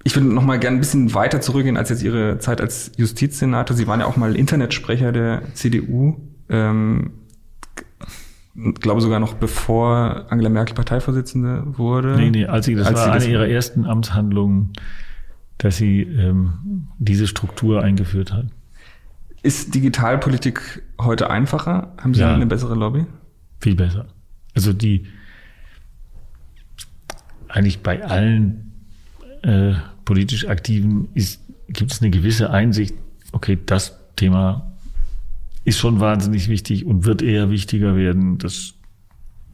Ich 0.04 0.14
würde 0.14 0.28
noch 0.28 0.44
mal 0.44 0.58
gerne 0.58 0.76
ein 0.76 0.80
bisschen 0.80 1.14
weiter 1.14 1.40
zurückgehen 1.40 1.76
als 1.76 1.90
jetzt 1.90 2.02
Ihre 2.02 2.38
Zeit 2.38 2.60
als 2.60 2.92
Justizsenator. 2.96 3.76
Sie 3.76 3.88
waren 3.88 4.00
ja 4.00 4.06
auch 4.06 4.16
mal 4.16 4.36
Internetsprecher 4.36 5.10
der 5.10 5.42
CDU. 5.54 6.20
Ähm, 6.48 7.10
glaube 8.80 9.00
sogar 9.00 9.20
noch 9.20 9.34
bevor 9.34 10.26
Angela 10.30 10.48
Merkel 10.48 10.74
Parteivorsitzende 10.74 11.64
wurde. 11.76 12.16
Nee, 12.16 12.30
nee, 12.30 12.46
als 12.46 12.66
sie, 12.66 12.74
das 12.74 12.86
als 12.86 12.96
war 12.96 13.20
sie 13.20 13.26
eine 13.26 13.32
ihrer 13.32 13.48
ersten 13.48 13.84
Amtshandlungen, 13.84 14.72
dass 15.58 15.76
sie 15.76 16.02
ähm, 16.02 16.88
diese 16.98 17.26
Struktur 17.26 17.82
eingeführt 17.82 18.32
hat. 18.32 18.46
Ist 19.42 19.74
Digitalpolitik 19.74 20.82
heute 21.00 21.30
einfacher? 21.30 21.94
Haben 21.98 22.14
Sie 22.14 22.20
ja, 22.20 22.34
eine 22.34 22.46
bessere 22.46 22.74
Lobby? 22.74 23.06
Viel 23.60 23.76
besser. 23.76 24.06
Also 24.54 24.72
die 24.72 25.06
eigentlich 27.48 27.80
bei 27.80 28.04
allen 28.04 28.72
äh, 29.42 29.74
politisch 30.04 30.48
Aktiven 30.48 31.08
ist, 31.14 31.40
gibt 31.68 31.92
es 31.92 32.02
eine 32.02 32.10
gewisse 32.10 32.50
Einsicht, 32.50 32.94
okay, 33.32 33.58
das 33.64 33.98
Thema 34.16 34.72
ist 35.64 35.78
schon 35.78 36.00
wahnsinnig 36.00 36.48
wichtig 36.48 36.86
und 36.86 37.04
wird 37.04 37.22
eher 37.22 37.50
wichtiger 37.50 37.96
werden. 37.96 38.38
Das 38.38 38.74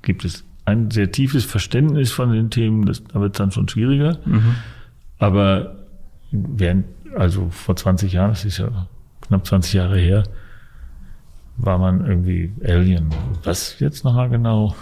gibt 0.03 0.25
es 0.25 0.45
ein 0.65 0.91
sehr 0.91 1.11
tiefes 1.11 1.45
Verständnis 1.45 2.13
von 2.13 2.33
den 2.33 2.51
Themen, 2.51 2.87
das, 2.87 3.03
da 3.05 3.21
wird 3.21 3.35
es 3.35 3.39
dann 3.39 3.51
schon 3.51 3.69
schwieriger. 3.69 4.19
Mhm. 4.25 4.55
Aber 5.19 5.82
während, 6.33 6.87
also 7.17 7.49
vor 7.51 7.77
20 7.77 8.13
Jahren, 8.13 8.31
das 8.31 8.45
ist 8.45 8.59
ja 8.59 8.89
knapp 9.21 9.47
20 9.47 9.75
Jahre 9.75 9.99
her, 9.99 10.25
war 11.57 11.79
man 11.79 12.05
irgendwie 12.07 12.53
Alien. 12.65 13.11
Was 13.45 13.79
jetzt 13.79 14.05
nochmal 14.05 14.31
genau? 14.31 14.75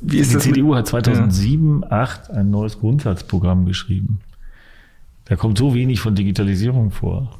Wie 0.00 0.18
ist 0.18 0.30
Die 0.30 0.34
das 0.34 0.42
CDU 0.42 0.68
mit, 0.68 0.78
hat 0.78 0.86
2007, 0.88 1.82
ja. 1.82 1.88
2008 1.88 2.30
ein 2.30 2.50
neues 2.50 2.78
Grundsatzprogramm 2.78 3.64
geschrieben. 3.66 4.20
Da 5.24 5.36
kommt 5.36 5.58
so 5.58 5.74
wenig 5.74 6.00
von 6.00 6.14
Digitalisierung 6.14 6.90
vor. 6.90 7.38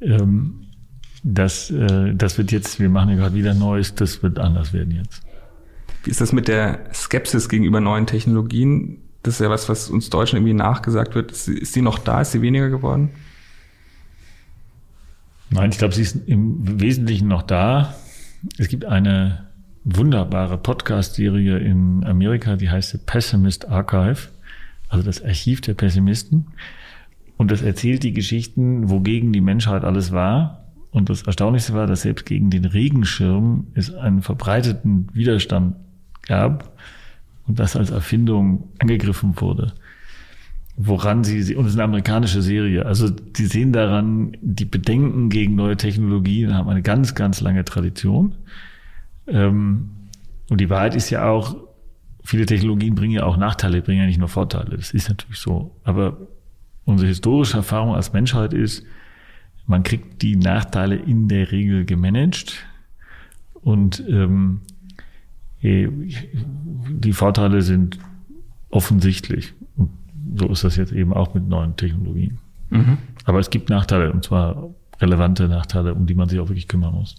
Ähm, 0.00 0.66
das, 1.22 1.70
äh, 1.70 2.14
das 2.14 2.38
wird 2.38 2.52
jetzt, 2.52 2.80
wir 2.80 2.88
machen 2.88 3.10
ja 3.10 3.16
gerade 3.16 3.34
wieder 3.34 3.54
Neues, 3.54 3.94
das 3.94 4.22
wird 4.22 4.38
anders 4.38 4.72
werden 4.72 4.92
jetzt. 4.94 5.22
Wie 6.04 6.10
ist 6.10 6.20
das 6.20 6.32
mit 6.32 6.48
der 6.48 6.80
Skepsis 6.94 7.48
gegenüber 7.48 7.80
neuen 7.80 8.06
Technologien? 8.06 8.98
Das 9.22 9.34
ist 9.34 9.40
ja 9.40 9.50
was, 9.50 9.68
was 9.68 9.90
uns 9.90 10.10
Deutschen 10.10 10.36
irgendwie 10.36 10.54
nachgesagt 10.54 11.14
wird. 11.14 11.32
Ist, 11.32 11.48
ist 11.48 11.72
sie 11.72 11.82
noch 11.82 11.98
da? 11.98 12.20
Ist 12.20 12.32
sie 12.32 12.42
weniger 12.42 12.70
geworden? 12.70 13.10
Nein, 15.50 15.70
ich 15.70 15.78
glaube, 15.78 15.94
sie 15.94 16.02
ist 16.02 16.28
im 16.28 16.80
Wesentlichen 16.80 17.28
noch 17.28 17.42
da. 17.42 17.94
Es 18.58 18.68
gibt 18.68 18.84
eine 18.84 19.48
wunderbare 19.84 20.58
Podcast-Serie 20.58 21.58
in 21.58 22.04
Amerika, 22.04 22.56
die 22.56 22.70
heißt 22.70 22.90
The 22.90 22.98
Pessimist 22.98 23.68
Archive, 23.68 24.28
also 24.88 25.04
das 25.04 25.24
Archiv 25.24 25.62
der 25.62 25.74
Pessimisten. 25.74 26.48
Und 27.36 27.50
das 27.50 27.62
erzählt 27.62 28.02
die 28.02 28.12
Geschichten, 28.12 28.90
wogegen 28.90 29.32
die 29.32 29.40
Menschheit 29.40 29.84
alles 29.84 30.12
war. 30.12 30.64
Und 30.90 31.08
das 31.08 31.22
Erstaunlichste 31.22 31.72
war, 31.74 31.86
dass 31.86 32.02
selbst 32.02 32.26
gegen 32.26 32.50
den 32.50 32.64
Regenschirm 32.64 33.68
es 33.74 33.94
einen 33.94 34.22
verbreiteten 34.22 35.08
Widerstand 35.12 35.76
gab 36.26 36.72
und 37.48 37.58
das 37.58 37.74
als 37.74 37.90
Erfindung 37.90 38.68
angegriffen 38.78 39.40
wurde. 39.40 39.72
Woran 40.76 41.24
sie, 41.24 41.56
und 41.56 41.64
es 41.64 41.72
ist 41.72 41.76
eine 41.76 41.84
amerikanische 41.84 42.40
Serie, 42.40 42.86
also 42.86 43.08
die 43.10 43.46
sehen 43.46 43.72
daran, 43.72 44.36
die 44.40 44.64
Bedenken 44.64 45.28
gegen 45.28 45.56
neue 45.56 45.76
Technologien 45.76 46.54
haben 46.54 46.68
eine 46.68 46.82
ganz, 46.82 47.16
ganz 47.16 47.40
lange 47.40 47.64
Tradition. 47.64 48.36
Ähm, 49.26 49.90
und 50.50 50.60
die 50.60 50.70
Wahrheit 50.70 50.94
ist 50.94 51.10
ja 51.10 51.28
auch, 51.28 51.56
viele 52.22 52.46
Technologien 52.46 52.94
bringen 52.94 53.14
ja 53.14 53.24
auch 53.24 53.36
Nachteile, 53.36 53.82
bringen 53.82 54.00
ja 54.00 54.06
nicht 54.06 54.18
nur 54.18 54.28
Vorteile. 54.28 54.76
Das 54.76 54.92
ist 54.92 55.08
natürlich 55.08 55.38
so. 55.38 55.74
Aber 55.82 56.18
unsere 56.84 57.08
historische 57.08 57.56
Erfahrung 57.56 57.94
als 57.94 58.12
Menschheit 58.12 58.52
ist, 58.52 58.84
man 59.66 59.82
kriegt 59.82 60.22
die 60.22 60.36
Nachteile 60.36 60.96
in 60.96 61.28
der 61.28 61.50
Regel 61.50 61.84
gemanagt 61.84 62.64
und 63.52 64.02
ähm, 64.08 64.60
die 65.62 67.12
Vorteile 67.12 67.62
sind 67.62 67.98
offensichtlich. 68.70 69.54
Und 69.76 69.90
so 70.36 70.48
ist 70.48 70.64
das 70.64 70.76
jetzt 70.76 70.92
eben 70.92 71.12
auch 71.12 71.34
mit 71.34 71.48
neuen 71.48 71.76
Technologien. 71.76 72.38
Mhm. 72.70 72.98
Aber 73.24 73.38
es 73.38 73.50
gibt 73.50 73.70
Nachteile, 73.70 74.12
und 74.12 74.24
zwar 74.24 74.70
relevante 75.00 75.48
Nachteile, 75.48 75.94
um 75.94 76.06
die 76.06 76.14
man 76.14 76.28
sich 76.28 76.38
auch 76.40 76.48
wirklich 76.48 76.68
kümmern 76.68 76.94
muss. 76.94 77.16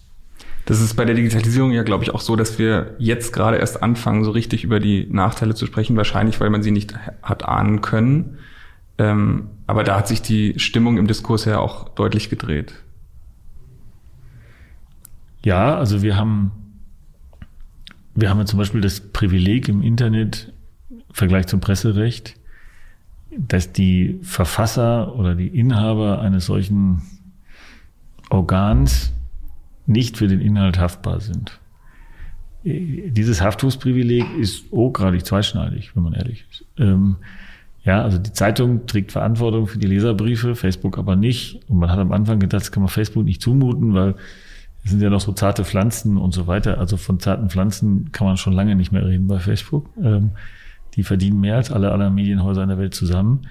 Das 0.65 0.81
ist 0.81 0.93
bei 0.93 1.05
der 1.05 1.15
Digitalisierung 1.15 1.71
ja, 1.71 1.83
glaube 1.83 2.03
ich, 2.03 2.13
auch 2.13 2.21
so, 2.21 2.35
dass 2.35 2.59
wir 2.59 2.95
jetzt 2.99 3.33
gerade 3.33 3.57
erst 3.57 3.81
anfangen, 3.81 4.23
so 4.23 4.31
richtig 4.31 4.63
über 4.63 4.79
die 4.79 5.07
Nachteile 5.09 5.55
zu 5.55 5.65
sprechen, 5.65 5.97
wahrscheinlich, 5.97 6.39
weil 6.39 6.49
man 6.49 6.61
sie 6.61 6.71
nicht 6.71 6.93
hat 7.23 7.43
ahnen 7.43 7.81
können. 7.81 8.37
Ähm, 8.97 9.47
aber 9.65 9.83
da 9.83 9.97
hat 9.97 10.07
sich 10.07 10.21
die 10.21 10.59
Stimmung 10.59 10.97
im 10.97 11.07
Diskurs 11.07 11.45
ja 11.45 11.59
auch 11.59 11.89
deutlich 11.89 12.29
gedreht. 12.29 12.73
Ja, 15.43 15.77
also 15.77 16.01
wir 16.01 16.17
haben, 16.17 16.51
wir 18.15 18.29
haben 18.29 18.39
ja 18.39 18.45
zum 18.45 18.59
Beispiel 18.59 18.81
das 18.81 18.99
Privileg 18.99 19.69
im 19.69 19.81
Internet 19.81 20.53
im 20.89 21.01
Vergleich 21.11 21.47
zum 21.47 21.59
Presserecht, 21.59 22.35
dass 23.31 23.71
die 23.71 24.19
Verfasser 24.21 25.15
oder 25.15 25.35
die 25.35 25.47
Inhaber 25.47 26.19
eines 26.21 26.45
solchen 26.45 27.01
Organs 28.29 29.13
nicht 29.85 30.17
für 30.17 30.27
den 30.27 30.39
Inhalt 30.41 30.79
haftbar 30.79 31.19
sind. 31.19 31.59
Dieses 32.63 33.41
Haftungsprivileg 33.41 34.25
ist 34.39 34.71
hochgradig 34.71 35.25
zweischneidig, 35.25 35.95
wenn 35.95 36.03
man 36.03 36.13
ehrlich 36.13 36.45
ist. 36.51 36.65
Ähm, 36.77 37.17
ja, 37.83 38.03
also 38.03 38.17
die 38.17 38.33
Zeitung 38.33 38.85
trägt 38.85 39.13
Verantwortung 39.13 39.67
für 39.67 39.79
die 39.79 39.87
Leserbriefe, 39.87 40.55
Facebook 40.55 40.97
aber 40.97 41.15
nicht. 41.15 41.61
Und 41.69 41.79
man 41.79 41.89
hat 41.89 41.99
am 41.99 42.11
Anfang 42.11 42.39
gedacht, 42.39 42.61
das 42.61 42.71
kann 42.71 42.83
man 42.83 42.89
Facebook 42.89 43.23
nicht 43.23 43.41
zumuten, 43.41 43.93
weil 43.93 44.15
es 44.83 44.91
sind 44.91 45.01
ja 45.01 45.09
noch 45.09 45.19
so 45.19 45.33
zarte 45.33 45.65
Pflanzen 45.65 46.17
und 46.17 46.33
so 46.33 46.47
weiter. 46.47 46.77
Also 46.77 46.97
von 46.97 47.19
zarten 47.19 47.49
Pflanzen 47.49 48.11
kann 48.11 48.27
man 48.27 48.37
schon 48.37 48.53
lange 48.53 48.75
nicht 48.75 48.91
mehr 48.91 49.05
reden 49.05 49.27
bei 49.27 49.39
Facebook. 49.39 49.89
Ähm, 50.01 50.31
die 50.95 51.03
verdienen 51.03 51.39
mehr 51.39 51.57
als 51.57 51.71
alle 51.71 51.91
anderen 51.91 52.15
Medienhäuser 52.15 52.63
in 52.63 52.69
der 52.69 52.77
Welt 52.77 52.93
zusammen. 52.93 53.41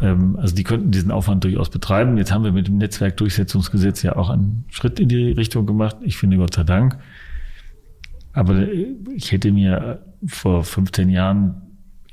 Ähm, 0.00 0.36
also 0.36 0.54
die 0.54 0.64
könnten 0.64 0.90
diesen 0.90 1.10
Aufwand 1.10 1.44
durchaus 1.44 1.70
betreiben. 1.70 2.16
Jetzt 2.18 2.32
haben 2.32 2.44
wir 2.44 2.52
mit 2.52 2.68
dem 2.68 2.78
Netzwerkdurchsetzungsgesetz 2.78 4.02
ja 4.02 4.16
auch 4.16 4.28
einen 4.28 4.64
Schritt 4.68 5.00
in 5.00 5.08
die 5.08 5.30
Richtung 5.32 5.66
gemacht. 5.66 5.96
Ich 6.02 6.16
finde 6.16 6.36
Gott 6.36 6.54
sei 6.54 6.64
Dank. 6.64 6.98
Aber 8.32 8.66
ich 9.14 9.32
hätte 9.32 9.50
mir 9.52 10.02
vor 10.26 10.64
15 10.64 11.08
Jahren 11.08 11.62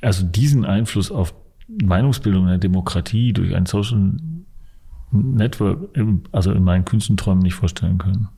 also 0.01 0.25
diesen 0.25 0.65
Einfluss 0.65 1.11
auf 1.11 1.33
Meinungsbildung 1.67 2.43
in 2.43 2.49
der 2.49 2.57
Demokratie 2.59 3.33
durch 3.33 3.55
ein 3.55 3.65
Social 3.65 4.13
Network, 5.11 5.97
also 6.31 6.51
in 6.51 6.63
meinen 6.63 6.85
Künstenträumen 6.85 7.43
nicht 7.43 7.55
vorstellen 7.55 7.97
können. 7.97 8.29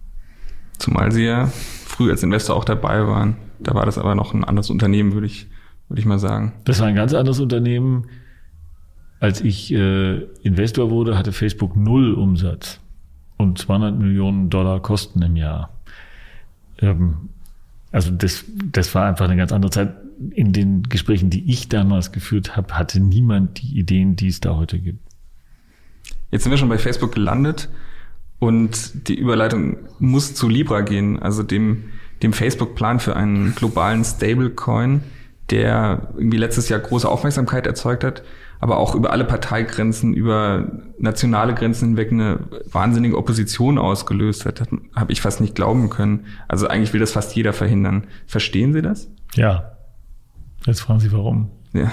Zumal 0.78 1.12
Sie 1.12 1.24
ja 1.24 1.48
früh 1.48 2.12
als 2.12 2.24
Investor 2.24 2.56
auch 2.56 2.66
dabei 2.66 3.08
waren. 3.08 3.38
Da 3.60 3.74
war 3.74 3.86
das 3.86 3.98
aber 3.98 4.16
noch 4.16 4.34
ein 4.34 4.44
anderes 4.44 4.70
Unternehmen, 4.70 5.14
würde 5.14 5.28
ich 5.28 5.48
würde 5.88 6.00
ich 6.00 6.06
mal 6.06 6.20
sagen. 6.20 6.54
Das 6.64 6.80
war 6.80 6.88
ein 6.88 6.96
ganz 6.96 7.14
anderes 7.14 7.40
Unternehmen. 7.40 8.08
Als 9.20 9.42
ich 9.42 9.74
äh, 9.74 10.24
Investor 10.44 10.90
wurde, 10.90 11.18
hatte 11.18 11.32
Facebook 11.32 11.76
null 11.76 12.14
Umsatz 12.14 12.80
und 13.38 13.58
200 13.58 13.98
Millionen 13.98 14.50
Dollar 14.50 14.82
Kosten 14.82 15.22
im 15.22 15.36
Jahr. 15.36 15.70
Ähm, 16.80 17.30
also 17.92 18.12
das, 18.12 18.44
das 18.72 18.94
war 18.94 19.06
einfach 19.06 19.26
eine 19.26 19.38
ganz 19.38 19.52
andere 19.52 19.72
Zeit. 19.72 19.96
In 20.32 20.54
den 20.54 20.84
Gesprächen, 20.84 21.30
die 21.30 21.50
ich 21.52 21.68
damals 21.68 22.12
geführt 22.12 22.56
habe, 22.56 22.74
hatte 22.74 23.00
niemand 23.00 23.62
die 23.62 23.78
Ideen, 23.78 24.16
die 24.16 24.28
es 24.28 24.40
da 24.40 24.56
heute 24.56 24.80
gibt. 24.80 25.00
Jetzt 26.32 26.44
sind 26.44 26.52
wir 26.52 26.58
schon 26.58 26.70
bei 26.70 26.78
Facebook 26.78 27.14
gelandet 27.14 27.70
und 28.39 29.08
die 29.08 29.17
Überleitung 29.17 29.78
muss 30.00 30.34
zu 30.34 30.50
Libra 30.50 30.82
gehen, 30.82 31.19
also 31.19 31.43
dem, 31.43 31.86
dem 32.21 32.34
Facebook-Plan 32.34 33.00
für 33.00 33.15
einen 33.15 33.56
globalen 33.56 34.04
Stablecoin, 34.04 35.04
der 35.50 36.10
irgendwie 36.15 36.38
letztes 36.38 36.69
Jahr 36.69 36.80
große 36.80 37.08
Aufmerksamkeit 37.08 37.67
erzeugt 37.67 38.04
hat, 38.04 38.24
aber 38.60 38.78
auch 38.78 38.95
über 38.95 39.12
alle 39.12 39.26
Parteigrenzen, 39.26 40.13
über 40.13 40.71
nationale 40.98 41.54
Grenzen 41.54 41.89
hinweg 41.89 42.12
eine 42.12 42.39
wahnsinnige 42.71 43.17
Opposition 43.17 43.78
ausgelöst 43.78 44.45
hat, 44.45 44.62
habe 44.95 45.12
ich 45.12 45.21
fast 45.21 45.41
nicht 45.41 45.56
glauben 45.56 45.89
können. 45.89 46.26
Also 46.48 46.67
eigentlich 46.67 46.93
will 46.93 47.00
das 47.00 47.12
fast 47.12 47.36
jeder 47.36 47.54
verhindern. 47.54 48.08
Verstehen 48.26 48.74
Sie 48.74 48.82
das? 48.82 49.10
Ja. 49.36 49.71
Jetzt 50.65 50.82
fragen 50.82 51.00
Sie 51.00 51.12
warum. 51.12 51.52
Ja. 51.74 51.91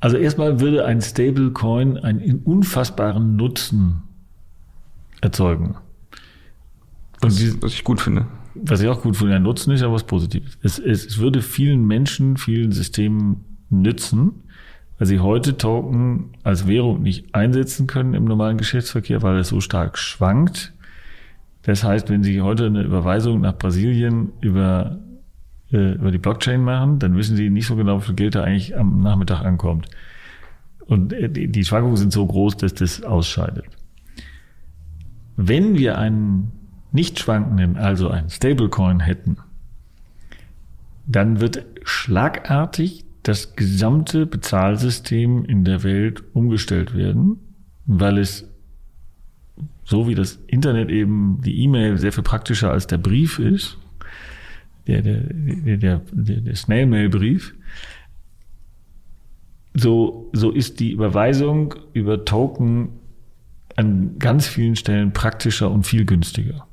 Also 0.00 0.16
erstmal 0.16 0.60
würde 0.60 0.84
ein 0.84 1.00
Stablecoin 1.00 1.96
einen 1.98 2.40
unfassbaren 2.44 3.36
Nutzen 3.36 4.02
erzeugen. 5.20 5.76
Was, 7.20 7.62
was 7.62 7.72
ich 7.72 7.84
gut 7.84 8.00
finde. 8.00 8.26
Was 8.54 8.80
ich 8.80 8.88
auch 8.88 9.02
gut 9.02 9.16
finde, 9.16 9.34
ein 9.34 9.42
Nutzen 9.42 9.72
ist 9.72 9.80
ja 9.80 9.92
was 9.92 10.04
Positives. 10.04 10.58
Es, 10.62 10.78
es, 10.78 11.04
es 11.04 11.18
würde 11.18 11.42
vielen 11.42 11.84
Menschen, 11.86 12.36
vielen 12.36 12.72
Systemen 12.72 13.44
nützen, 13.70 14.42
weil 14.98 15.06
sie 15.06 15.20
heute 15.20 15.56
Token 15.56 16.30
als 16.42 16.66
Währung 16.66 17.02
nicht 17.02 17.34
einsetzen 17.34 17.86
können 17.86 18.14
im 18.14 18.24
normalen 18.24 18.58
Geschäftsverkehr, 18.58 19.22
weil 19.22 19.38
es 19.38 19.48
so 19.48 19.60
stark 19.60 19.98
schwankt. 19.98 20.72
Das 21.62 21.84
heißt, 21.84 22.08
wenn 22.08 22.22
Sie 22.22 22.40
heute 22.40 22.66
eine 22.66 22.82
Überweisung 22.82 23.42
nach 23.42 23.56
Brasilien 23.56 24.32
über, 24.40 24.98
äh, 25.72 25.94
über 25.94 26.10
die 26.10 26.18
Blockchain 26.18 26.62
machen, 26.62 26.98
dann 26.98 27.16
wissen 27.16 27.36
Sie 27.36 27.50
nicht 27.50 27.66
so 27.66 27.76
genau, 27.76 28.00
wie 28.00 28.06
viel 28.06 28.14
Geld 28.14 28.34
da 28.34 28.44
eigentlich 28.44 28.76
am 28.76 29.00
Nachmittag 29.02 29.42
ankommt. 29.44 29.88
Und 30.86 31.12
äh, 31.12 31.28
die 31.28 31.64
Schwankungen 31.64 31.96
sind 31.96 32.12
so 32.12 32.26
groß, 32.26 32.56
dass 32.56 32.74
das 32.74 33.02
ausscheidet. 33.02 33.66
Wenn 35.36 35.76
wir 35.76 35.98
einen 35.98 36.52
nicht 36.90 37.18
schwankenden, 37.18 37.76
also 37.76 38.08
einen 38.08 38.30
Stablecoin 38.30 39.00
hätten, 39.00 39.36
dann 41.06 41.40
wird 41.40 41.64
schlagartig 41.84 43.04
das 43.22 43.56
gesamte 43.56 44.26
Bezahlsystem 44.26 45.44
in 45.44 45.64
der 45.64 45.82
Welt 45.82 46.24
umgestellt 46.32 46.96
werden, 46.96 47.38
weil 47.86 48.18
es 48.18 48.48
so 49.84 50.06
wie 50.06 50.14
das 50.14 50.38
Internet 50.46 50.90
eben 50.90 51.40
die 51.42 51.62
E-Mail 51.62 51.98
sehr 51.98 52.12
viel 52.12 52.22
praktischer 52.22 52.70
als 52.70 52.86
der 52.86 52.98
Brief 52.98 53.38
ist, 53.38 53.78
der, 54.88 55.02
der, 55.02 56.00
der, 56.12 56.40
der, 56.40 56.56
Snail-Mail-Brief, 56.56 57.54
so, 59.74 60.30
so 60.32 60.50
ist 60.50 60.80
die 60.80 60.92
Überweisung 60.92 61.74
über 61.92 62.24
Token 62.24 62.88
an 63.76 64.18
ganz 64.18 64.46
vielen 64.46 64.74
Stellen 64.74 65.12
praktischer 65.12 65.70
und 65.70 65.86
viel 65.86 66.04
günstiger. 66.04 66.66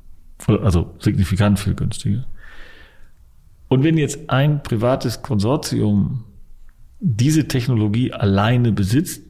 Also 0.46 0.94
signifikant 0.98 1.58
viel 1.58 1.74
günstiger. 1.74 2.26
Und 3.68 3.84
wenn 3.84 3.98
jetzt 3.98 4.30
ein 4.30 4.62
privates 4.62 5.22
Konsortium 5.22 6.24
diese 7.00 7.46
Technologie 7.46 8.12
alleine 8.12 8.72
besitzt, 8.72 9.22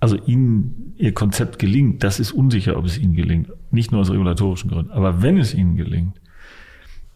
also 0.00 0.16
ihnen 0.26 0.94
ihr 0.96 1.14
Konzept 1.14 1.58
gelingt, 1.58 2.02
das 2.02 2.20
ist 2.20 2.32
unsicher, 2.32 2.76
ob 2.76 2.84
es 2.84 2.98
ihnen 2.98 3.14
gelingt. 3.14 3.50
Nicht 3.70 3.92
nur 3.92 4.00
aus 4.00 4.10
regulatorischen 4.10 4.70
Gründen. 4.70 4.90
Aber 4.90 5.22
wenn 5.22 5.38
es 5.38 5.54
ihnen 5.54 5.76
gelingt, 5.76 6.20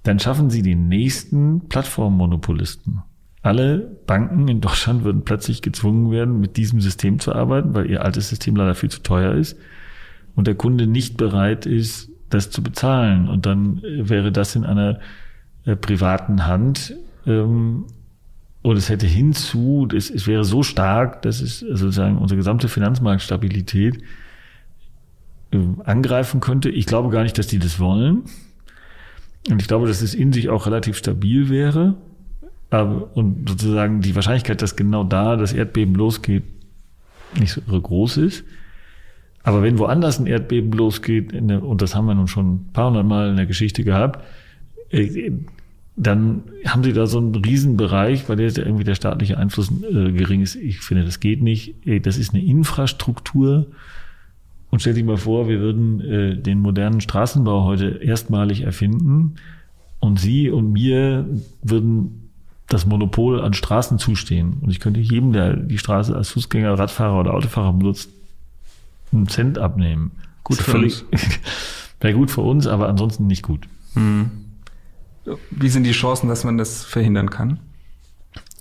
dann 0.06 0.18
schaffen 0.18 0.50
sie 0.50 0.62
den 0.62 0.88
nächsten 0.88 1.68
Plattformmonopolisten. 1.68 3.02
Alle 3.42 3.78
Banken 4.06 4.48
in 4.48 4.60
Deutschland 4.60 5.04
würden 5.04 5.24
plötzlich 5.24 5.62
gezwungen 5.62 6.10
werden, 6.10 6.40
mit 6.40 6.56
diesem 6.56 6.80
System 6.80 7.18
zu 7.18 7.34
arbeiten, 7.34 7.74
weil 7.74 7.90
ihr 7.90 8.04
altes 8.04 8.28
System 8.28 8.56
leider 8.56 8.74
viel 8.74 8.90
zu 8.90 9.02
teuer 9.02 9.34
ist 9.34 9.56
und 10.34 10.46
der 10.46 10.54
Kunde 10.54 10.86
nicht 10.86 11.16
bereit 11.16 11.66
ist, 11.66 12.10
das 12.30 12.50
zu 12.50 12.62
bezahlen. 12.62 13.28
Und 13.28 13.46
dann 13.46 13.82
wäre 13.82 14.32
das 14.32 14.56
in 14.56 14.64
einer 14.64 14.98
äh, 15.64 15.76
privaten 15.76 16.46
Hand 16.46 16.94
ähm, 17.26 17.86
und 18.62 18.76
es 18.76 18.88
hätte 18.88 19.06
hinzu, 19.06 19.86
es, 19.94 20.10
es 20.10 20.26
wäre 20.26 20.42
so 20.42 20.64
stark, 20.64 21.22
dass 21.22 21.40
es 21.40 21.60
sozusagen 21.60 22.18
unsere 22.18 22.36
gesamte 22.36 22.66
Finanzmarktstabilität 22.68 24.02
äh, 25.52 25.58
angreifen 25.84 26.40
könnte. 26.40 26.68
Ich 26.68 26.86
glaube 26.86 27.10
gar 27.10 27.22
nicht, 27.22 27.38
dass 27.38 27.46
die 27.46 27.60
das 27.60 27.78
wollen. 27.78 28.24
Und 29.48 29.60
ich 29.60 29.68
glaube, 29.68 29.86
dass 29.86 30.02
es 30.02 30.14
in 30.14 30.32
sich 30.32 30.48
auch 30.48 30.66
relativ 30.66 30.96
stabil 30.96 31.48
wäre. 31.48 31.94
Aber, 32.70 33.16
und 33.16 33.48
sozusagen 33.48 34.00
die 34.00 34.14
Wahrscheinlichkeit, 34.14 34.60
dass 34.60 34.76
genau 34.76 35.04
da 35.04 35.36
das 35.36 35.52
Erdbeben 35.52 35.94
losgeht, 35.94 36.42
nicht 37.38 37.60
so 37.66 37.80
groß 37.80 38.16
ist. 38.18 38.44
Aber 39.42 39.62
wenn 39.62 39.78
woanders 39.78 40.18
ein 40.18 40.26
Erdbeben 40.26 40.72
losgeht, 40.72 41.30
der, 41.32 41.62
und 41.62 41.80
das 41.80 41.94
haben 41.94 42.06
wir 42.06 42.14
nun 42.14 42.26
schon 42.26 42.54
ein 42.54 42.72
paar 42.72 42.88
hundert 42.88 43.06
Mal 43.06 43.30
in 43.30 43.36
der 43.36 43.46
Geschichte 43.46 43.84
gehabt, 43.84 44.24
äh, 44.90 45.30
dann 45.94 46.42
haben 46.66 46.82
sie 46.82 46.92
da 46.92 47.06
so 47.06 47.18
einen 47.18 47.34
Riesenbereich, 47.34 48.24
bei 48.26 48.34
der 48.34 48.54
irgendwie 48.56 48.84
der 48.84 48.96
staatliche 48.96 49.38
Einfluss 49.38 49.70
äh, 49.70 50.12
gering 50.12 50.42
ist. 50.42 50.56
Ich 50.56 50.80
finde, 50.80 51.04
das 51.04 51.20
geht 51.20 51.42
nicht. 51.42 51.76
Das 52.04 52.18
ist 52.18 52.34
eine 52.34 52.44
Infrastruktur. 52.44 53.66
Und 54.70 54.80
stell 54.80 54.94
dich 54.94 55.04
mal 55.04 55.16
vor, 55.16 55.48
wir 55.48 55.60
würden 55.60 56.00
äh, 56.00 56.36
den 56.36 56.60
modernen 56.60 57.00
Straßenbau 57.00 57.64
heute 57.64 58.00
erstmalig 58.02 58.62
erfinden 58.62 59.36
und 60.00 60.18
Sie 60.18 60.50
und 60.50 60.72
mir 60.72 61.26
würden 61.62 62.30
das 62.68 62.84
Monopol 62.86 63.40
an 63.40 63.54
Straßen 63.54 63.98
zustehen. 63.98 64.58
Und 64.60 64.70
ich 64.70 64.80
könnte 64.80 65.00
jedem, 65.00 65.32
der 65.32 65.56
die 65.56 65.78
Straße 65.78 66.14
als 66.14 66.30
Fußgänger, 66.30 66.78
Radfahrer 66.78 67.20
oder 67.20 67.34
Autofahrer 67.34 67.72
benutzt, 67.72 68.10
einen 69.12 69.28
Cent 69.28 69.58
abnehmen. 69.58 70.10
Gut 70.42 70.58
für 70.58 70.72
völlig, 70.72 71.04
uns. 71.10 71.22
Wäre 72.00 72.14
gut 72.14 72.30
für 72.30 72.40
uns, 72.40 72.66
aber 72.66 72.88
ansonsten 72.88 73.26
nicht 73.26 73.42
gut. 73.42 73.68
Hm. 73.94 74.30
Wie 75.50 75.68
sind 75.68 75.84
die 75.84 75.92
Chancen, 75.92 76.28
dass 76.28 76.44
man 76.44 76.58
das 76.58 76.84
verhindern 76.84 77.30
kann? 77.30 77.60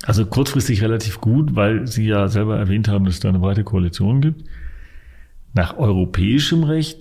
Also 0.03 0.25
kurzfristig 0.25 0.81
relativ 0.81 1.19
gut, 1.19 1.55
weil 1.55 1.87
Sie 1.87 2.05
ja 2.05 2.27
selber 2.27 2.57
erwähnt 2.57 2.87
haben, 2.87 3.05
dass 3.05 3.15
es 3.15 3.19
da 3.19 3.29
eine 3.29 3.39
breite 3.39 3.63
Koalition 3.63 4.21
gibt. 4.21 4.43
Nach 5.55 5.77
europäischem 5.77 6.63
Recht 6.63 6.99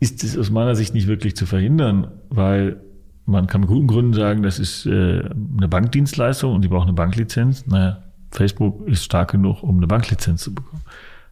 ist 0.00 0.24
es 0.24 0.36
aus 0.36 0.50
meiner 0.50 0.74
Sicht 0.74 0.94
nicht 0.94 1.06
wirklich 1.06 1.36
zu 1.36 1.46
verhindern, 1.46 2.08
weil 2.30 2.80
man 3.26 3.46
kann 3.46 3.60
mit 3.60 3.68
guten 3.68 3.86
Gründen 3.86 4.14
sagen, 4.14 4.42
das 4.42 4.58
ist 4.58 4.86
äh, 4.86 5.20
eine 5.20 5.68
Bankdienstleistung 5.68 6.54
und 6.54 6.62
die 6.62 6.68
braucht 6.68 6.88
eine 6.88 6.94
Banklizenz. 6.94 7.66
Naja, 7.66 8.02
Facebook 8.32 8.88
ist 8.88 9.04
stark 9.04 9.30
genug, 9.30 9.62
um 9.62 9.76
eine 9.76 9.86
Banklizenz 9.86 10.42
zu 10.42 10.54
bekommen. 10.54 10.82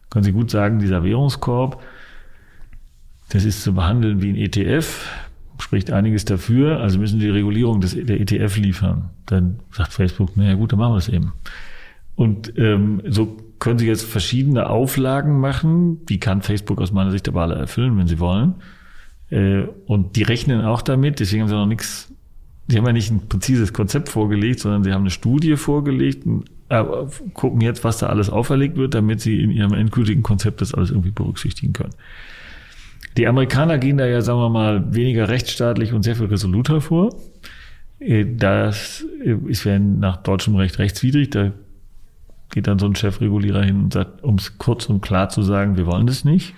Können 0.09 0.23
Sie 0.23 0.31
gut 0.31 0.51
sagen, 0.51 0.79
dieser 0.79 1.03
Währungskorb, 1.03 1.81
das 3.29 3.45
ist 3.45 3.63
zu 3.63 3.73
behandeln 3.73 4.21
wie 4.21 4.29
ein 4.29 4.35
ETF 4.35 5.05
spricht 5.61 5.91
einiges 5.91 6.25
dafür, 6.25 6.79
also 6.79 6.99
müssen 6.99 7.19
die 7.19 7.29
Regulierung 7.29 7.81
des, 7.81 7.93
der 7.93 8.21
ETF 8.21 8.57
liefern. 8.57 9.09
Dann 9.25 9.59
sagt 9.71 9.91
Facebook, 9.91 10.37
naja 10.37 10.53
gut, 10.53 10.71
dann 10.71 10.79
machen 10.79 10.93
wir 10.93 10.97
das 10.97 11.09
eben. 11.09 11.33
Und 12.15 12.53
ähm, 12.57 13.01
so 13.07 13.37
können 13.59 13.77
Sie 13.77 13.87
jetzt 13.87 14.03
verschiedene 14.03 14.69
Auflagen 14.69 15.39
machen. 15.39 16.05
Die 16.05 16.19
kann 16.19 16.41
Facebook 16.41 16.81
aus 16.81 16.91
meiner 16.91 17.11
Sicht 17.11 17.27
aber 17.27 17.41
alle 17.41 17.55
erfüllen, 17.55 17.97
wenn 17.97 18.07
sie 18.07 18.19
wollen. 18.19 18.55
Äh, 19.29 19.63
und 19.85 20.15
die 20.15 20.23
rechnen 20.23 20.61
auch 20.61 20.81
damit, 20.81 21.19
deswegen 21.19 21.43
haben 21.43 21.49
sie 21.49 21.55
noch 21.55 21.65
nichts, 21.65 22.11
sie 22.67 22.77
haben 22.77 22.85
ja 22.85 22.93
nicht 22.93 23.11
ein 23.11 23.27
präzises 23.27 23.73
Konzept 23.73 24.09
vorgelegt, 24.09 24.59
sondern 24.59 24.83
sie 24.83 24.91
haben 24.91 25.01
eine 25.01 25.11
Studie 25.11 25.55
vorgelegt 25.55 26.25
und 26.25 26.45
äh, 26.69 26.83
gucken 27.33 27.61
jetzt, 27.61 27.83
was 27.83 27.99
da 27.99 28.07
alles 28.07 28.29
auferlegt 28.29 28.77
wird, 28.77 28.93
damit 28.93 29.21
sie 29.21 29.41
in 29.41 29.51
ihrem 29.51 29.73
endgültigen 29.73 30.23
Konzept 30.23 30.61
das 30.61 30.73
alles 30.73 30.89
irgendwie 30.89 31.11
berücksichtigen 31.11 31.73
können. 31.73 31.93
Die 33.17 33.27
Amerikaner 33.27 33.77
gehen 33.77 33.97
da 33.97 34.05
ja, 34.05 34.21
sagen 34.21 34.39
wir 34.39 34.49
mal, 34.49 34.95
weniger 34.95 35.29
rechtsstaatlich 35.29 35.93
und 35.93 36.03
sehr 36.03 36.15
viel 36.15 36.27
resoluter 36.27 36.79
vor. 36.81 37.15
Äh, 37.99 38.25
das 38.35 39.05
ist 39.47 39.63
ja 39.63 39.77
nach 39.77 40.17
deutschem 40.17 40.55
Recht 40.55 40.79
rechtswidrig. 40.79 41.29
Da 41.31 41.51
geht 42.49 42.67
dann 42.67 42.79
so 42.79 42.85
ein 42.85 42.95
Chefregulierer 42.95 43.63
hin 43.63 43.83
und 43.83 43.93
sagt, 43.93 44.23
um 44.23 44.35
es 44.35 44.57
kurz 44.57 44.87
und 44.87 45.01
klar 45.01 45.29
zu 45.29 45.41
sagen, 45.41 45.77
wir 45.77 45.85
wollen 45.85 46.07
das 46.07 46.25
nicht. 46.25 46.55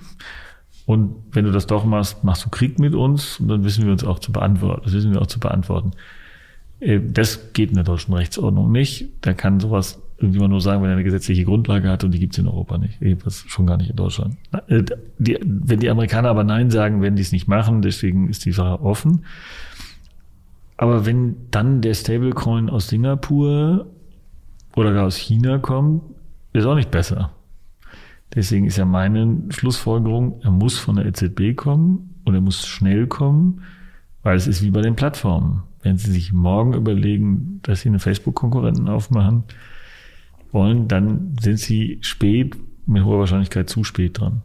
Und 0.85 1.15
wenn 1.31 1.45
du 1.45 1.51
das 1.51 1.67
doch 1.67 1.85
machst, 1.85 2.23
machst 2.23 2.45
du 2.45 2.49
Krieg 2.49 2.79
mit 2.79 2.95
uns 2.95 3.39
und 3.39 3.47
dann 3.47 3.63
wissen 3.63 3.85
wir 3.85 3.91
uns 3.91 4.03
auch 4.03 4.19
zu 4.19 4.31
beantworten. 4.31 4.81
Das 4.83 4.93
wissen 4.93 5.13
wir 5.13 5.21
auch 5.21 5.27
zu 5.27 5.39
beantworten. 5.39 5.91
Äh, 6.79 6.99
das 7.01 7.53
geht 7.53 7.69
in 7.69 7.75
der 7.75 7.83
deutschen 7.83 8.13
Rechtsordnung 8.13 8.71
nicht. 8.71 9.07
Da 9.21 9.33
kann 9.33 9.59
sowas 9.59 10.01
irgendjemand 10.17 10.51
nur 10.51 10.61
sagen, 10.61 10.81
wenn 10.81 10.89
er 10.89 10.95
eine 10.95 11.03
gesetzliche 11.03 11.45
Grundlage 11.45 11.89
hat 11.89 12.03
und 12.03 12.11
die 12.11 12.19
gibt 12.19 12.33
es 12.33 12.39
in 12.39 12.47
Europa 12.47 12.77
nicht. 12.77 13.01
Jedenfalls 13.01 13.43
schon 13.47 13.65
gar 13.65 13.77
nicht 13.77 13.89
in 13.89 13.95
Deutschland. 13.95 14.35
Äh, 14.67 14.83
die, 15.17 15.39
wenn 15.43 15.79
die 15.79 15.89
Amerikaner 15.89 16.29
aber 16.29 16.43
Nein 16.43 16.71
sagen, 16.71 17.01
werden 17.01 17.15
die 17.15 17.21
es 17.21 17.31
nicht 17.31 17.47
machen, 17.47 17.81
deswegen 17.81 18.29
ist 18.29 18.45
die 18.45 18.51
Sache 18.51 18.81
offen. 18.81 19.25
aber 20.77 21.05
wenn 21.05 21.35
dann 21.51 21.81
der 21.81 21.93
Stablecoin 21.93 22.69
aus 22.69 22.87
Singapur 22.87 23.87
oder 24.75 24.93
gar 24.93 25.07
aus 25.07 25.17
China 25.17 25.57
kommt, 25.57 26.03
ist 26.53 26.65
auch 26.65 26.75
nicht 26.75 26.91
besser. 26.91 27.31
Deswegen 28.33 28.65
ist 28.65 28.77
ja 28.77 28.85
meine 28.85 29.37
Schlussfolgerung, 29.49 30.39
er 30.41 30.51
muss 30.51 30.77
von 30.77 30.95
der 30.95 31.05
EZB 31.05 31.55
kommen 31.55 32.15
und 32.23 32.33
er 32.33 32.41
muss 32.41 32.65
schnell 32.65 33.07
kommen, 33.07 33.63
weil 34.23 34.37
es 34.37 34.47
ist 34.47 34.61
wie 34.61 34.71
bei 34.71 34.81
den 34.81 34.95
Plattformen. 34.95 35.63
Wenn 35.83 35.97
Sie 35.97 36.11
sich 36.11 36.31
morgen 36.31 36.73
überlegen, 36.73 37.59
dass 37.63 37.81
Sie 37.81 37.89
eine 37.89 37.99
Facebook-Konkurrenten 37.99 38.87
aufmachen 38.87 39.43
wollen, 40.51 40.87
dann 40.87 41.35
sind 41.41 41.59
Sie 41.59 41.97
spät, 42.01 42.55
mit 42.85 43.03
hoher 43.03 43.19
Wahrscheinlichkeit 43.19 43.69
zu 43.69 43.83
spät 43.83 44.19
dran. 44.19 44.41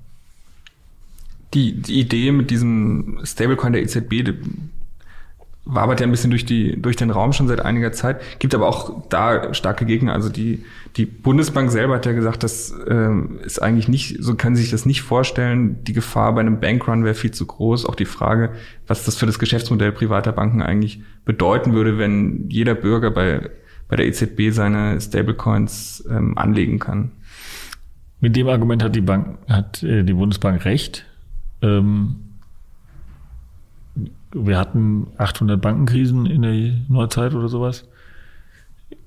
Die, 1.54 1.80
die 1.80 2.00
Idee 2.00 2.32
mit 2.32 2.50
diesem 2.50 3.20
Stablecoin 3.24 3.72
der 3.72 3.82
EZB, 3.82 4.24
wabert 5.66 6.00
ja 6.00 6.06
ein 6.06 6.12
bisschen 6.12 6.30
durch, 6.30 6.46
die, 6.46 6.80
durch 6.80 6.94
den 6.94 7.10
Raum 7.10 7.32
schon 7.32 7.48
seit 7.48 7.60
einiger 7.60 7.92
Zeit, 7.92 8.20
gibt 8.38 8.54
aber 8.54 8.68
auch 8.68 9.08
da 9.08 9.52
starke 9.52 9.84
Gegner. 9.84 10.12
Also 10.12 10.28
die, 10.28 10.64
die 10.96 11.06
Bundesbank 11.06 11.72
selber 11.72 11.96
hat 11.96 12.06
ja 12.06 12.12
gesagt, 12.12 12.44
das 12.44 12.70
äh, 12.70 13.10
ist 13.44 13.60
eigentlich 13.60 13.88
nicht, 13.88 14.22
so 14.22 14.36
können 14.36 14.54
Sie 14.54 14.62
sich 14.62 14.70
das 14.70 14.86
nicht 14.86 15.02
vorstellen. 15.02 15.82
Die 15.82 15.92
Gefahr 15.92 16.34
bei 16.34 16.40
einem 16.40 16.60
Bankrun 16.60 17.04
wäre 17.04 17.14
viel 17.14 17.32
zu 17.32 17.46
groß. 17.46 17.84
Auch 17.84 17.96
die 17.96 18.04
Frage, 18.04 18.52
was 18.86 19.04
das 19.04 19.16
für 19.16 19.26
das 19.26 19.40
Geschäftsmodell 19.40 19.90
privater 19.90 20.30
Banken 20.30 20.62
eigentlich 20.62 21.02
bedeuten 21.24 21.72
würde, 21.72 21.98
wenn 21.98 22.48
jeder 22.48 22.76
Bürger 22.76 23.10
bei, 23.10 23.50
bei 23.88 23.96
der 23.96 24.06
EZB 24.06 24.50
seine 24.52 25.00
Stablecoins 25.00 26.04
ähm, 26.08 26.38
anlegen 26.38 26.78
kann. 26.78 27.10
Mit 28.20 28.36
dem 28.36 28.48
Argument 28.48 28.84
hat 28.84 28.94
die 28.94 29.00
Bank, 29.00 29.38
hat 29.48 29.82
äh, 29.82 30.04
die 30.04 30.14
Bundesbank 30.14 30.64
recht. 30.64 31.04
Ähm 31.60 32.25
wir 34.44 34.58
hatten 34.58 35.08
800 35.16 35.60
Bankenkrisen 35.60 36.26
in 36.26 36.42
der 36.42 36.72
Neuzeit 36.88 37.34
oder 37.34 37.48
sowas. 37.48 37.88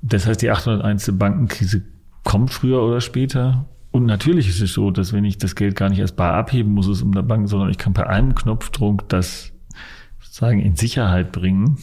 Das 0.01 0.25
heißt, 0.25 0.41
die 0.41 0.49
801. 0.49 1.17
Bankenkrise 1.17 1.83
kommt 2.23 2.51
früher 2.51 2.81
oder 2.81 3.01
später. 3.01 3.65
Und 3.91 4.05
natürlich 4.05 4.47
ist 4.47 4.61
es 4.61 4.73
so, 4.73 4.91
dass 4.91 5.13
wenn 5.13 5.25
ich 5.25 5.37
das 5.37 5.55
Geld 5.55 5.75
gar 5.75 5.89
nicht 5.89 5.99
erst 5.99 6.15
bar 6.15 6.33
abheben 6.33 6.73
muss, 6.73 6.87
es 6.87 7.01
um 7.01 7.13
der 7.13 7.21
Bank, 7.21 7.49
sondern 7.49 7.69
ich 7.69 7.77
kann 7.77 7.93
per 7.93 8.09
einem 8.09 8.35
Knopfdruck 8.35 9.07
das 9.09 9.51
sozusagen 10.19 10.59
in 10.59 10.75
Sicherheit 10.75 11.31
bringen. 11.31 11.77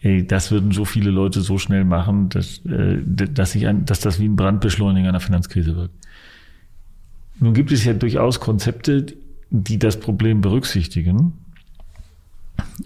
Ey, 0.00 0.26
das 0.26 0.50
würden 0.50 0.72
so 0.72 0.84
viele 0.84 1.10
Leute 1.10 1.40
so 1.40 1.58
schnell 1.58 1.84
machen, 1.84 2.28
dass, 2.28 2.64
äh, 2.66 2.98
dass, 3.04 3.54
ich 3.54 3.66
ein, 3.66 3.84
dass 3.84 4.00
das 4.00 4.20
wie 4.20 4.26
ein 4.26 4.36
Brandbeschleuniger 4.36 5.08
einer 5.08 5.20
Finanzkrise 5.20 5.76
wirkt. 5.76 5.94
Nun 7.38 7.54
gibt 7.54 7.72
es 7.72 7.84
ja 7.84 7.92
durchaus 7.92 8.40
Konzepte, 8.40 9.06
die 9.50 9.78
das 9.78 10.00
Problem 10.00 10.40
berücksichtigen 10.40 11.45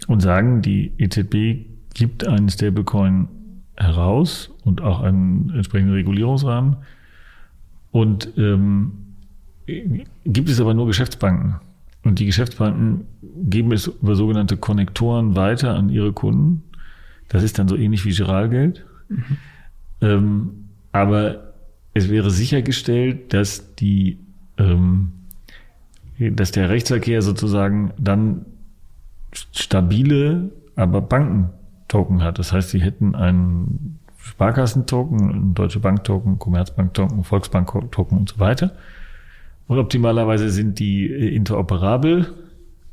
und 0.07 0.21
sagen, 0.21 0.61
die 0.61 0.91
EZB 0.97 1.67
gibt 1.93 2.27
einen 2.27 2.49
Stablecoin 2.49 3.27
heraus 3.75 4.51
und 4.63 4.81
auch 4.81 5.01
einen 5.01 5.49
entsprechenden 5.49 5.93
Regulierungsrahmen 5.93 6.77
und 7.91 8.33
ähm, 8.37 8.93
gibt 10.25 10.49
es 10.49 10.59
aber 10.59 10.73
nur 10.73 10.87
Geschäftsbanken. 10.87 11.55
Und 12.03 12.19
die 12.19 12.25
Geschäftsbanken 12.25 13.05
geben 13.21 13.71
es 13.71 13.87
über 13.87 14.15
sogenannte 14.15 14.57
Konnektoren 14.57 15.35
weiter 15.35 15.75
an 15.75 15.89
ihre 15.89 16.13
Kunden. 16.13 16.63
Das 17.29 17.43
ist 17.43 17.59
dann 17.59 17.67
so 17.67 17.75
ähnlich 17.75 18.05
wie 18.05 18.11
Giralgeld. 18.11 18.85
Mhm. 19.07 19.23
Ähm, 20.01 20.49
aber 20.91 21.53
es 21.93 22.09
wäre 22.09 22.31
sichergestellt, 22.31 23.33
dass 23.33 23.75
die, 23.75 24.17
ähm, 24.57 25.11
dass 26.17 26.51
der 26.51 26.69
Rechtsverkehr 26.69 27.21
sozusagen 27.21 27.93
dann 27.99 28.45
stabile, 29.33 30.51
aber 30.75 31.01
Bankentoken 31.01 32.23
hat. 32.23 32.39
Das 32.39 32.53
heißt, 32.53 32.69
sie 32.69 32.81
hätten 32.81 33.15
einen 33.15 33.99
Sparkassentoken, 34.17 35.31
einen 35.31 35.53
Deutsche 35.53 35.79
Bank-Token, 35.79 36.39
Commerzbank-Token, 36.39 37.23
Volksbank-Token 37.23 38.17
und 38.17 38.29
so 38.29 38.39
weiter. 38.39 38.73
Und 39.67 39.79
optimalerweise 39.79 40.49
sind 40.49 40.79
die 40.79 41.07
äh, 41.07 41.35
interoperabel. 41.35 42.33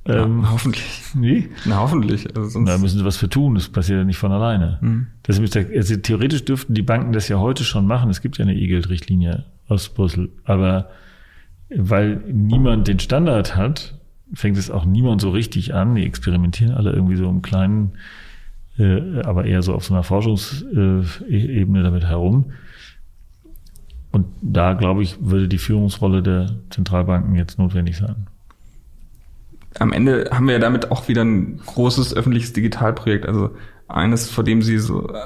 Ja, 0.06 0.24
ähm, 0.24 0.50
hoffentlich. 0.50 1.02
Nee? 1.14 1.48
Na, 1.66 1.78
hoffentlich. 1.80 2.34
Also 2.36 2.64
da 2.64 2.78
müssen 2.78 2.98
sie 2.98 3.04
was 3.04 3.16
für 3.16 3.28
tun. 3.28 3.56
Das 3.56 3.68
passiert 3.68 3.98
ja 3.98 4.04
nicht 4.04 4.16
von 4.16 4.32
alleine. 4.32 4.78
Mhm. 4.80 5.08
Das 5.24 5.38
ist, 5.38 5.56
also 5.56 5.96
theoretisch 5.96 6.44
dürften 6.44 6.74
die 6.74 6.82
Banken 6.82 7.12
das 7.12 7.28
ja 7.28 7.38
heute 7.38 7.64
schon 7.64 7.86
machen. 7.86 8.10
Es 8.10 8.22
gibt 8.22 8.38
ja 8.38 8.44
eine 8.44 8.54
E-Geld-Richtlinie 8.54 9.44
aus 9.66 9.88
Brüssel. 9.90 10.30
Aber 10.44 10.88
weil 11.68 12.22
niemand 12.32 12.88
den 12.88 12.98
Standard 12.98 13.54
hat, 13.56 13.97
fängt 14.34 14.58
es 14.58 14.70
auch 14.70 14.84
niemand 14.84 15.20
so 15.20 15.30
richtig 15.30 15.74
an. 15.74 15.94
Die 15.94 16.04
experimentieren 16.04 16.74
alle 16.74 16.92
irgendwie 16.92 17.16
so 17.16 17.28
im 17.28 17.42
Kleinen, 17.42 17.92
äh, 18.78 19.22
aber 19.22 19.44
eher 19.44 19.62
so 19.62 19.74
auf 19.74 19.84
so 19.84 19.94
einer 19.94 20.04
Forschungsebene 20.04 21.82
damit 21.82 22.04
herum. 22.04 22.52
Und 24.10 24.26
da, 24.40 24.72
glaube 24.72 25.02
ich, 25.02 25.16
würde 25.20 25.48
die 25.48 25.58
Führungsrolle 25.58 26.22
der 26.22 26.50
Zentralbanken 26.70 27.34
jetzt 27.34 27.58
notwendig 27.58 27.96
sein. 27.98 28.26
Am 29.78 29.92
Ende 29.92 30.30
haben 30.32 30.46
wir 30.46 30.54
ja 30.54 30.60
damit 30.60 30.90
auch 30.90 31.08
wieder 31.08 31.22
ein 31.22 31.58
großes 31.58 32.14
öffentliches 32.14 32.52
Digitalprojekt, 32.52 33.26
also 33.26 33.50
eines, 33.86 34.30
vor 34.30 34.44
dem 34.44 34.62
Sie 34.62 34.78
so 34.78 35.08
äh, 35.08 35.20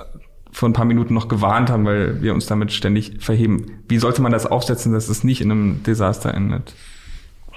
vor 0.51 0.69
ein 0.69 0.75
paar 0.75 0.85
Minuten 0.85 1.15
noch 1.15 1.29
gewarnt 1.29 1.71
haben, 1.71 1.85
weil 1.85 2.23
wir 2.23 2.35
uns 2.35 2.47
damit 2.47 2.73
ständig 2.73 3.17
verheben. 3.21 3.67
Wie 3.89 3.99
sollte 3.99 4.21
man 4.21 4.33
das 4.33 4.47
aufsetzen, 4.47 4.93
dass 4.93 5.09
es 5.09 5.25
nicht 5.25 5.41
in 5.41 5.51
einem 5.51 5.83
Desaster 5.83 6.35
endet? 6.35 6.75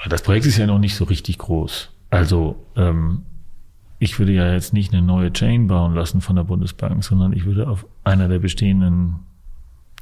Das 0.10 0.22
Projekt 0.22 0.46
ist 0.46 0.58
ja 0.58 0.68
noch 0.68 0.80
nicht 0.80 0.96
so 0.96 1.06
richtig 1.06 1.38
groß. 1.38 1.92
Also 2.10 2.64
ähm, 2.76 3.24
ich 4.00 4.20
würde 4.20 4.34
ja 4.34 4.52
jetzt 4.52 4.74
nicht 4.74 4.94
eine 4.94 5.02
neue 5.02 5.32
Chain 5.34 5.68
bauen 5.68 5.96
lassen 5.96 6.22
von 6.22 6.36
der 6.36 6.44
Bundesbank, 6.44 7.04
sondern 7.04 7.34
ich 7.34 7.46
würde 7.46 7.68
auf 7.68 7.86
einer 8.04 8.28
der 8.28 8.40
bestehenden 8.40 9.16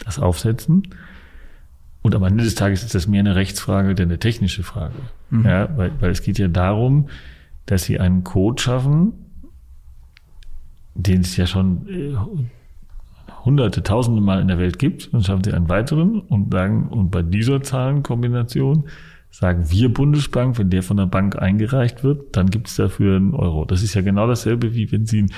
das 0.03 0.19
aufsetzen. 0.19 0.83
Und 2.01 2.15
am 2.15 2.23
Ende 2.23 2.43
des 2.43 2.55
Tages 2.55 2.83
ist 2.83 2.95
das 2.95 3.07
mehr 3.07 3.21
eine 3.21 3.35
Rechtsfrage 3.35 3.95
denn 3.95 4.09
eine 4.09 4.19
technische 4.19 4.63
Frage. 4.63 4.95
Mhm. 5.29 5.45
Ja, 5.45 5.77
weil, 5.77 5.91
weil 6.01 6.11
es 6.11 6.21
geht 6.21 6.37
ja 6.37 6.49
darum, 6.49 7.07
dass 7.65 7.83
sie 7.83 7.99
einen 7.99 8.23
Code 8.23 8.61
schaffen, 8.61 9.13
den 10.95 11.21
es 11.21 11.37
ja 11.37 11.47
schon 11.47 11.87
äh, 11.87 12.15
hunderte, 13.45 13.83
tausende 13.83 14.21
Mal 14.21 14.41
in 14.41 14.49
der 14.49 14.57
Welt 14.57 14.79
gibt. 14.79 15.13
Dann 15.13 15.23
schaffen 15.23 15.43
sie 15.43 15.53
einen 15.53 15.69
weiteren 15.69 16.19
und 16.19 16.51
sagen, 16.51 16.89
und 16.89 17.09
bei 17.09 17.21
dieser 17.21 17.63
Zahlenkombination 17.63 18.85
sagen 19.33 19.71
wir 19.71 19.91
Bundesbank, 19.91 20.59
wenn 20.59 20.69
der 20.69 20.83
von 20.83 20.95
der 20.95 21.07
Bank 21.07 21.41
eingereicht 21.41 22.03
wird, 22.03 22.37
dann 22.37 22.51
gibt 22.51 22.67
es 22.67 22.75
dafür 22.75 23.15
einen 23.15 23.33
Euro. 23.33 23.65
Das 23.65 23.81
ist 23.81 23.95
ja 23.95 24.01
genau 24.01 24.27
dasselbe, 24.27 24.75
wie 24.75 24.91
wenn 24.91 25.07
Sie 25.07 25.23
ein 25.23 25.33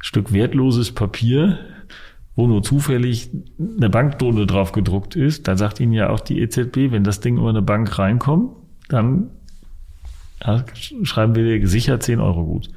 Stück 0.00 0.32
wertloses 0.32 0.92
Papier, 0.92 1.58
wo 2.34 2.46
nur 2.46 2.62
zufällig 2.62 3.28
eine 3.58 3.90
Bankdrohne 3.90 4.46
drauf 4.46 4.72
gedruckt 4.72 5.14
ist, 5.14 5.46
da 5.46 5.58
sagt 5.58 5.78
Ihnen 5.78 5.92
ja 5.92 6.08
auch 6.08 6.20
die 6.20 6.40
EZB, 6.40 6.90
wenn 6.90 7.04
das 7.04 7.20
Ding 7.20 7.36
über 7.36 7.50
eine 7.50 7.60
Bank 7.60 7.98
reinkommt, 7.98 8.52
dann 8.88 9.28
ja, 10.42 10.64
schreiben 11.02 11.34
wir 11.34 11.68
sicher 11.68 12.00
10 12.00 12.20
Euro 12.20 12.44
gut. 12.44 12.70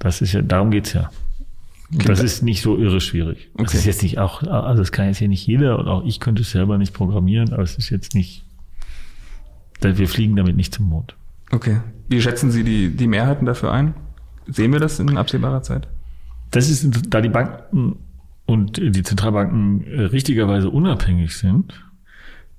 Das 0.00 0.20
ist 0.22 0.32
ja, 0.32 0.42
darum 0.42 0.72
geht's 0.72 0.92
ja. 0.92 1.08
Und 1.92 2.08
das 2.08 2.20
ist 2.20 2.42
nicht 2.42 2.62
so 2.62 2.76
irre 2.76 3.00
schwierig. 3.00 3.48
Okay. 3.54 3.62
Das 3.62 3.74
ist 3.74 3.84
jetzt 3.84 4.02
nicht 4.02 4.18
auch, 4.18 4.42
also 4.42 4.82
das 4.82 4.90
kann 4.90 5.06
jetzt 5.06 5.18
hier 5.18 5.28
nicht 5.28 5.46
jeder 5.46 5.78
und 5.78 5.86
auch 5.86 6.04
ich 6.04 6.18
könnte 6.18 6.42
es 6.42 6.50
selber 6.50 6.78
nicht 6.78 6.94
programmieren, 6.94 7.52
aber 7.52 7.62
es 7.62 7.76
ist 7.76 7.90
jetzt 7.90 8.16
nicht 8.16 8.44
wir 9.82 10.08
fliegen 10.08 10.36
damit 10.36 10.56
nicht 10.56 10.74
zum 10.74 10.86
Mond. 10.86 11.16
Okay. 11.50 11.80
Wie 12.08 12.20
schätzen 12.20 12.50
Sie 12.50 12.64
die, 12.64 12.88
die 12.90 13.06
Mehrheiten 13.06 13.46
dafür 13.46 13.72
ein? 13.72 13.94
Sehen 14.46 14.72
wir 14.72 14.80
das 14.80 14.98
in 14.98 15.16
absehbarer 15.16 15.62
Zeit? 15.62 15.88
Das 16.50 16.68
ist, 16.68 17.12
da 17.12 17.20
die 17.20 17.28
Banken 17.28 17.96
und 18.46 18.76
die 18.76 19.02
Zentralbanken 19.02 19.82
richtigerweise 19.82 20.68
unabhängig 20.70 21.36
sind, 21.36 21.74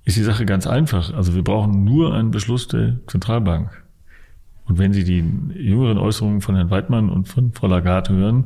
ist 0.05 0.17
die 0.17 0.23
Sache 0.23 0.45
ganz 0.45 0.67
einfach. 0.67 1.13
Also 1.13 1.36
wir 1.36 1.43
brauchen 1.43 1.83
nur 1.83 2.13
einen 2.13 2.31
Beschluss 2.31 2.67
der 2.67 3.00
Zentralbank. 3.08 3.83
Und 4.65 4.77
wenn 4.77 4.93
Sie 4.93 5.04
die 5.04 5.23
jüngeren 5.56 5.98
Äußerungen 5.98 6.41
von 6.41 6.56
Herrn 6.56 6.71
Weidmann 6.71 7.10
und 7.10 7.27
von 7.27 7.52
Frau 7.52 7.67
Lagarde 7.67 8.13
hören, 8.13 8.45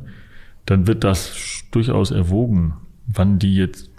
dann 0.66 0.86
wird 0.86 1.04
das 1.04 1.64
durchaus 1.70 2.10
erwogen. 2.10 2.74
Wann 3.06 3.38
die 3.38 3.54
jetzt 3.54 3.90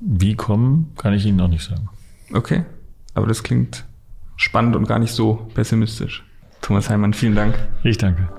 wie 0.00 0.34
kommen, 0.34 0.92
kann 0.96 1.12
ich 1.12 1.26
Ihnen 1.26 1.36
noch 1.36 1.48
nicht 1.48 1.64
sagen. 1.64 1.88
Okay. 2.32 2.64
Aber 3.20 3.28
das 3.28 3.42
klingt 3.42 3.84
spannend 4.36 4.76
und 4.76 4.88
gar 4.88 4.98
nicht 4.98 5.12
so 5.12 5.46
pessimistisch. 5.52 6.24
Thomas 6.62 6.88
Heimann, 6.88 7.12
vielen 7.12 7.34
Dank. 7.34 7.54
Ich 7.82 7.98
danke. 7.98 8.30